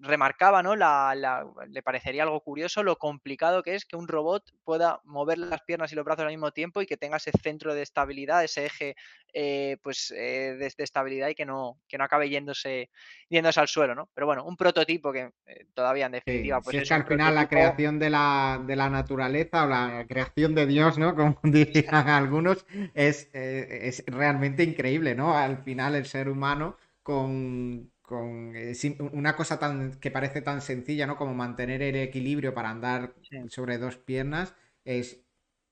[0.00, 0.76] remarcaba, ¿no?
[0.76, 5.62] La, le parecería algo curioso lo complicado que es que un robot pueda mover las
[5.62, 8.66] piernas y los brazos al mismo tiempo y que tenga ese centro de estabilidad, ese
[8.66, 8.96] eje
[9.34, 12.90] eh, pues, eh, de, estabilidad y que no, que no acabe yéndose,
[13.28, 14.08] yéndose al suelo, ¿no?
[14.14, 16.60] Pero bueno, un prototipo que eh, todavía en definitiva.
[16.60, 20.54] pues es, que al final la creación de la, de la naturaleza o la creación
[20.54, 21.16] de Dios, ¿no?
[21.16, 25.36] Como dirían algunos, es, es realmente increíble, ¿no?
[25.36, 28.72] Al final el ser humano con con eh,
[29.12, 31.16] una cosa tan que parece tan sencilla, ¿no?
[31.16, 33.14] Como mantener el equilibrio para andar
[33.48, 34.54] sobre dos piernas
[34.84, 35.26] es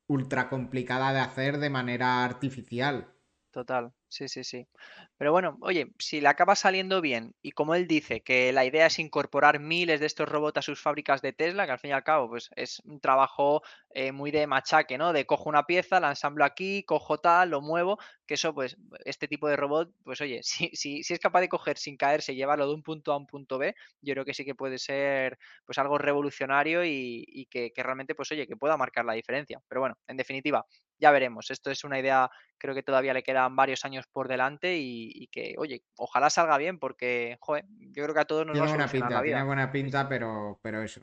[0.06, 3.14] ultra complicada de hacer de manera artificial.
[3.50, 4.68] Total, sí, sí, sí.
[5.16, 8.84] Pero bueno, oye, si le acaba saliendo bien y como él dice que la idea
[8.86, 11.92] es incorporar miles de estos robots a sus fábricas de Tesla, que al fin y
[11.94, 13.62] al cabo pues es un trabajo
[13.94, 15.14] eh, muy de machaque, ¿no?
[15.14, 19.28] De cojo una pieza, la ensamblo aquí, cojo tal, lo muevo, que eso pues este
[19.28, 22.36] tipo de robot, pues oye, si, si, si es capaz de coger sin caerse y
[22.36, 25.38] llevarlo de un punto a un punto B, yo creo que sí que puede ser
[25.64, 29.60] pues algo revolucionario y, y que, que realmente pues oye, que pueda marcar la diferencia.
[29.68, 30.66] Pero bueno, en definitiva,
[30.98, 31.50] ya veremos.
[31.50, 35.54] Esto es una idea, creo que todavía le quedan varios años por delante y, que,
[35.58, 38.76] oye, ojalá salga bien porque, joder, yo creo que a todos nos tiene va a
[38.76, 39.36] buena pinta, la vida.
[39.36, 41.02] Tiene buena pinta, pero, pero eso.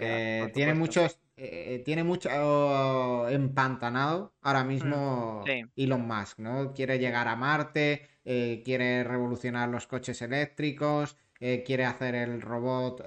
[0.00, 5.44] Eh, tiene muchos, eh, tiene mucho empantanado ahora mm, mismo
[5.76, 6.72] Elon Musk, ¿no?
[6.72, 13.02] Quiere llegar a Marte, eh, quiere revolucionar los coches eléctricos, quiere hacer el robot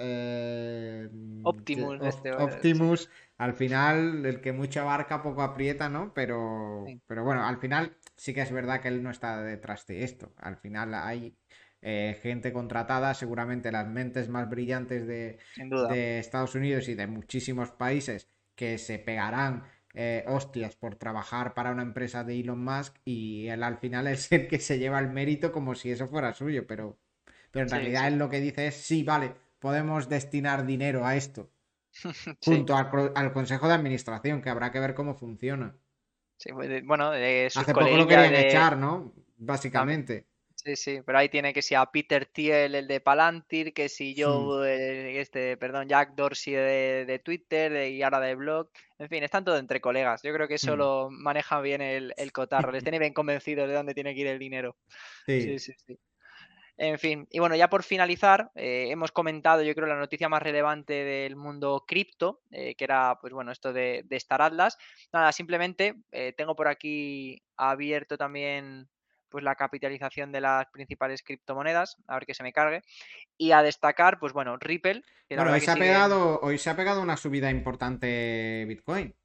[1.44, 6.14] Optimus, este, Optimus al final el que mucho abarca poco aprieta, ¿no?
[6.14, 10.04] Pero, pero bueno, al final sí que es verdad que él no está detrás de
[10.04, 10.32] esto.
[10.38, 11.36] Al final hay
[11.82, 17.72] eh, gente contratada, seguramente las mentes más brillantes de, de, Estados Unidos y de muchísimos
[17.72, 19.64] países que se pegarán
[19.96, 24.32] eh, hostias por trabajar para una empresa de Elon Musk y él al final es
[24.32, 27.00] el que se lleva el mérito como si eso fuera suyo, pero,
[27.50, 31.50] pero en realidad él lo que dice es, sí, vale, podemos destinar dinero a esto
[32.46, 35.76] junto al, Consejo de Administración, que habrá que ver cómo funciona.
[36.38, 39.14] Sí, pues, bueno, Hace poco lo querían echar, ¿no?
[39.38, 40.31] Básicamente.
[40.64, 44.14] Sí, sí, pero ahí tiene que si a Peter Thiel, el de Palantir, que si
[44.14, 48.70] yo, este, perdón, Jack Dorsey de, Twitter y ahora de Blog.
[49.00, 50.22] En fin, están todos entre colegas.
[50.22, 50.78] Yo creo que eso hmm.
[50.78, 52.72] lo maneja bien el, el cotarro.
[52.72, 54.78] Les tiene bien convencidos de dónde tiene que ir el dinero.
[55.26, 55.74] sí, sí.
[55.76, 55.98] sí.
[56.78, 60.42] En fin, y bueno, ya por finalizar, eh, hemos comentado, yo creo, la noticia más
[60.42, 64.80] relevante del mundo cripto, eh, que era, pues bueno, esto de, Star Atlas.
[65.14, 68.90] Nada, simplemente eh, tengo por aquí abierto también
[69.32, 72.84] pues la capitalización de las principales criptomonedas, a ver que se me cargue.
[73.38, 75.04] Y a destacar, pues bueno, Ripple.
[75.30, 79.16] bueno, hoy se, ha pegado, hoy se ha pegado una subida importante Bitcoin.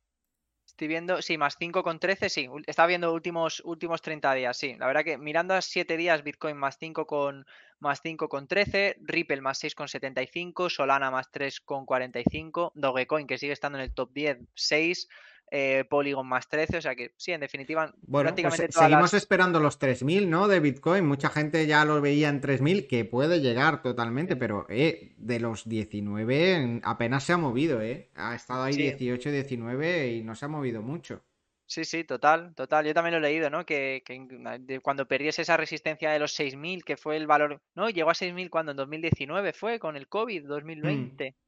[0.64, 2.48] Estoy viendo, sí, más 5,13, sí.
[2.66, 4.76] Estaba viendo últimos, últimos 30 días, sí.
[4.78, 7.46] La verdad que mirando a 7 días, Bitcoin más 5 con
[7.78, 14.12] más 5,13, Ripple más 6,75, Solana más 3,45, Dogecoin que sigue estando en el top
[14.12, 15.08] 10, 6,
[15.50, 19.78] eh, Polygon más 13, o sea que sí, en definitiva, bueno, pues seguimos esperando los
[19.78, 20.48] 3.000, ¿no?
[20.48, 25.14] De Bitcoin, mucha gente ya lo veía en 3.000, que puede llegar totalmente, pero eh,
[25.18, 28.10] de los 19 apenas se ha movido, ¿eh?
[28.16, 31.22] Ha estado ahí 18, 19 y no se ha movido mucho.
[31.68, 32.86] Sí, sí, total, total.
[32.86, 33.66] Yo también lo he leído, ¿no?
[33.66, 37.90] Que, que cuando perdiese esa resistencia de los 6.000, que fue el valor, ¿no?
[37.90, 41.30] Llegó a 6.000 cuando en 2019 fue, con el COVID, 2020.
[41.30, 41.45] Mm.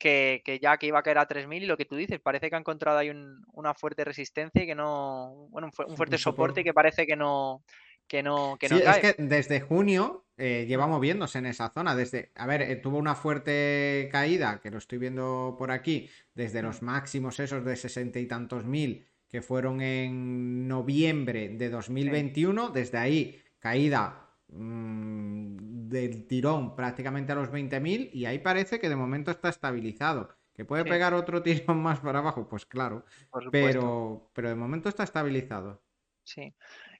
[0.00, 2.48] Que, que, ya que iba a caer a 3.000 y lo que tú dices, parece
[2.48, 3.12] que ha encontrado ahí
[3.52, 7.62] una fuerte resistencia y que no, bueno, un, fuerte soporte y que parece que no,
[8.08, 11.94] que no, que sí, es que desde junio eh, lleva moviéndose en esa zona.
[11.94, 16.62] Desde, a ver, eh, tuvo una fuerte caída, que lo estoy viendo por aquí, desde
[16.62, 22.70] los máximos esos de sesenta y tantos mil que fueron en noviembre de 2021.
[22.70, 28.96] Desde ahí, caída mm, del tirón prácticamente a los 20.000 y ahí parece que de
[28.96, 30.36] momento está estabilizado.
[30.54, 32.48] ¿Que puede pegar otro tirón más para abajo?
[32.48, 33.04] Pues claro.
[33.50, 35.82] Pero, pero de momento está estabilizado.
[36.24, 36.54] Sí.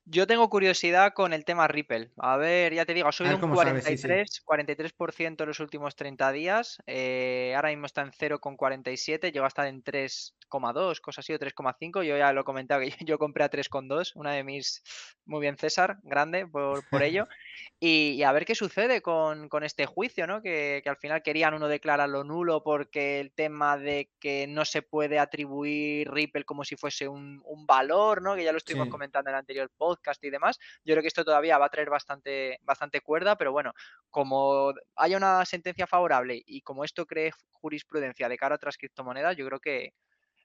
[0.04, 2.10] Yo tengo curiosidad con el tema Ripple.
[2.16, 6.82] A ver, ya te digo, ha subido un 43, 43% en los últimos 30 días.
[6.86, 11.38] Eh, ahora mismo está en 0,47, llegó a estar en 3, 3,2, cosas así, o
[11.38, 12.02] 3,5.
[12.02, 14.82] Yo ya lo he comentado que yo compré a 3,2, una de mis,
[15.24, 17.28] muy bien César, grande por, por ello.
[17.82, 20.42] Y, a ver qué sucede con, con este juicio, ¿no?
[20.42, 24.82] Que, que, al final querían uno declararlo nulo porque el tema de que no se
[24.82, 28.34] puede atribuir Ripple como si fuese un, un valor, ¿no?
[28.34, 29.89] Que ya lo estuvimos comentando en el anterior podcast
[30.22, 30.58] y demás.
[30.84, 33.72] Yo creo que esto todavía va a traer bastante, bastante cuerda, pero bueno,
[34.10, 39.36] como haya una sentencia favorable y como esto cree jurisprudencia de cara a otras criptomonedas,
[39.36, 39.94] yo creo que,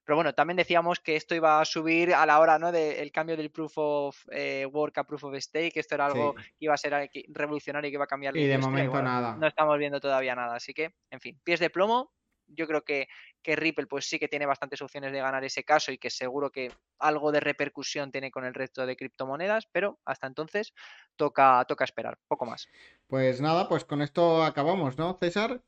[0.06, 2.72] pero bueno, también decíamos que esto iba a subir a la hora ¿no?
[2.72, 6.36] del cambio del proof of eh, work a proof of stake, que esto era algo
[6.36, 9.36] que iba a ser revolucionario y que iba a cambiar Y de momento nada.
[9.36, 10.56] No estamos viendo todavía nada.
[10.56, 12.12] Así que, en fin, pies de plomo.
[12.48, 13.08] Yo creo que,
[13.42, 16.52] que Ripple pues sí que tiene bastantes opciones de ganar ese caso y que seguro
[16.52, 20.74] que algo de repercusión tiene con el resto de criptomonedas, pero hasta entonces
[21.16, 22.68] toca, toca esperar, poco más.
[23.08, 25.62] Pues nada, pues con esto acabamos, ¿no, César?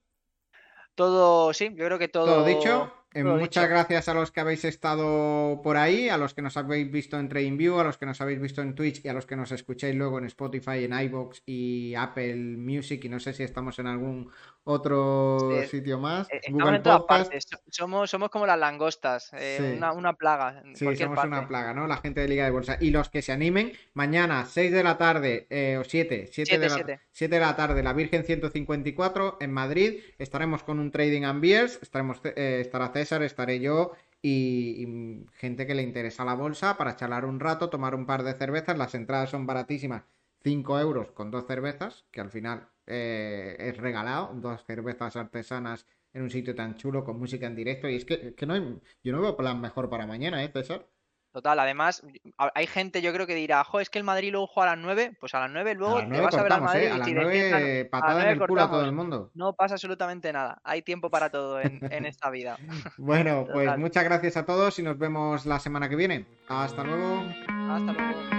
[0.96, 2.26] Todo, sí, yo creo que todo.
[2.26, 2.94] Todo dicho.
[3.18, 6.92] Eh, muchas gracias a los que habéis estado por ahí, a los que nos habéis
[6.92, 9.36] visto en TradingView, a los que nos habéis visto en Twitch y a los que
[9.36, 13.04] nos escuchéis luego en Spotify, en iBox y Apple Music.
[13.06, 14.30] Y no sé si estamos en algún
[14.66, 16.28] otro sitio más.
[16.30, 17.34] Eh, Google Podcast.
[17.72, 20.62] Somos, somos como las langostas, eh, una, plaga.
[20.76, 21.88] sí, somos una plaga, ¿no?
[21.88, 22.78] La gente de Liga de Bolsa.
[22.80, 25.48] Y los que se animen, mañana, 6 de la tarde
[25.80, 30.02] o 7, 7, de la, 7 de la tarde, la Virgen 154 en Madrid.
[30.20, 31.80] Estaremos con un Trading and Beers.
[31.82, 33.92] Estaremos, estará César estaré yo
[34.22, 38.34] y, gente que le interesa la bolsa para charlar un rato, tomar un par de
[38.34, 38.78] cervezas.
[38.78, 40.04] Las entradas son baratísimas,
[40.44, 46.24] 5 euros con dos cervezas, que al final eh, es regalado, dos cervezas artesanas en
[46.24, 47.90] un sitio tan chulo con música en directo.
[47.90, 50.88] Y es que, no yo no veo plan mejor para mañana, ¿eh, César?
[51.32, 52.04] Total, además,
[52.38, 54.84] hay gente yo creo que dirá, jo, es que el Madrid luego juega a las
[54.84, 56.92] 9, pues a las 9 luego te vas a ver al Madrid ¿eh?
[56.92, 59.32] a las 9 patada en el culo a todo el mundo.
[59.36, 62.58] No pasa absolutamente nada, hay tiempo para todo en, en esta vida.
[62.98, 66.26] bueno, pues muchas gracias a todos y nos vemos la semana que viene.
[66.48, 67.24] Hasta luego.
[67.48, 68.37] Hasta luego.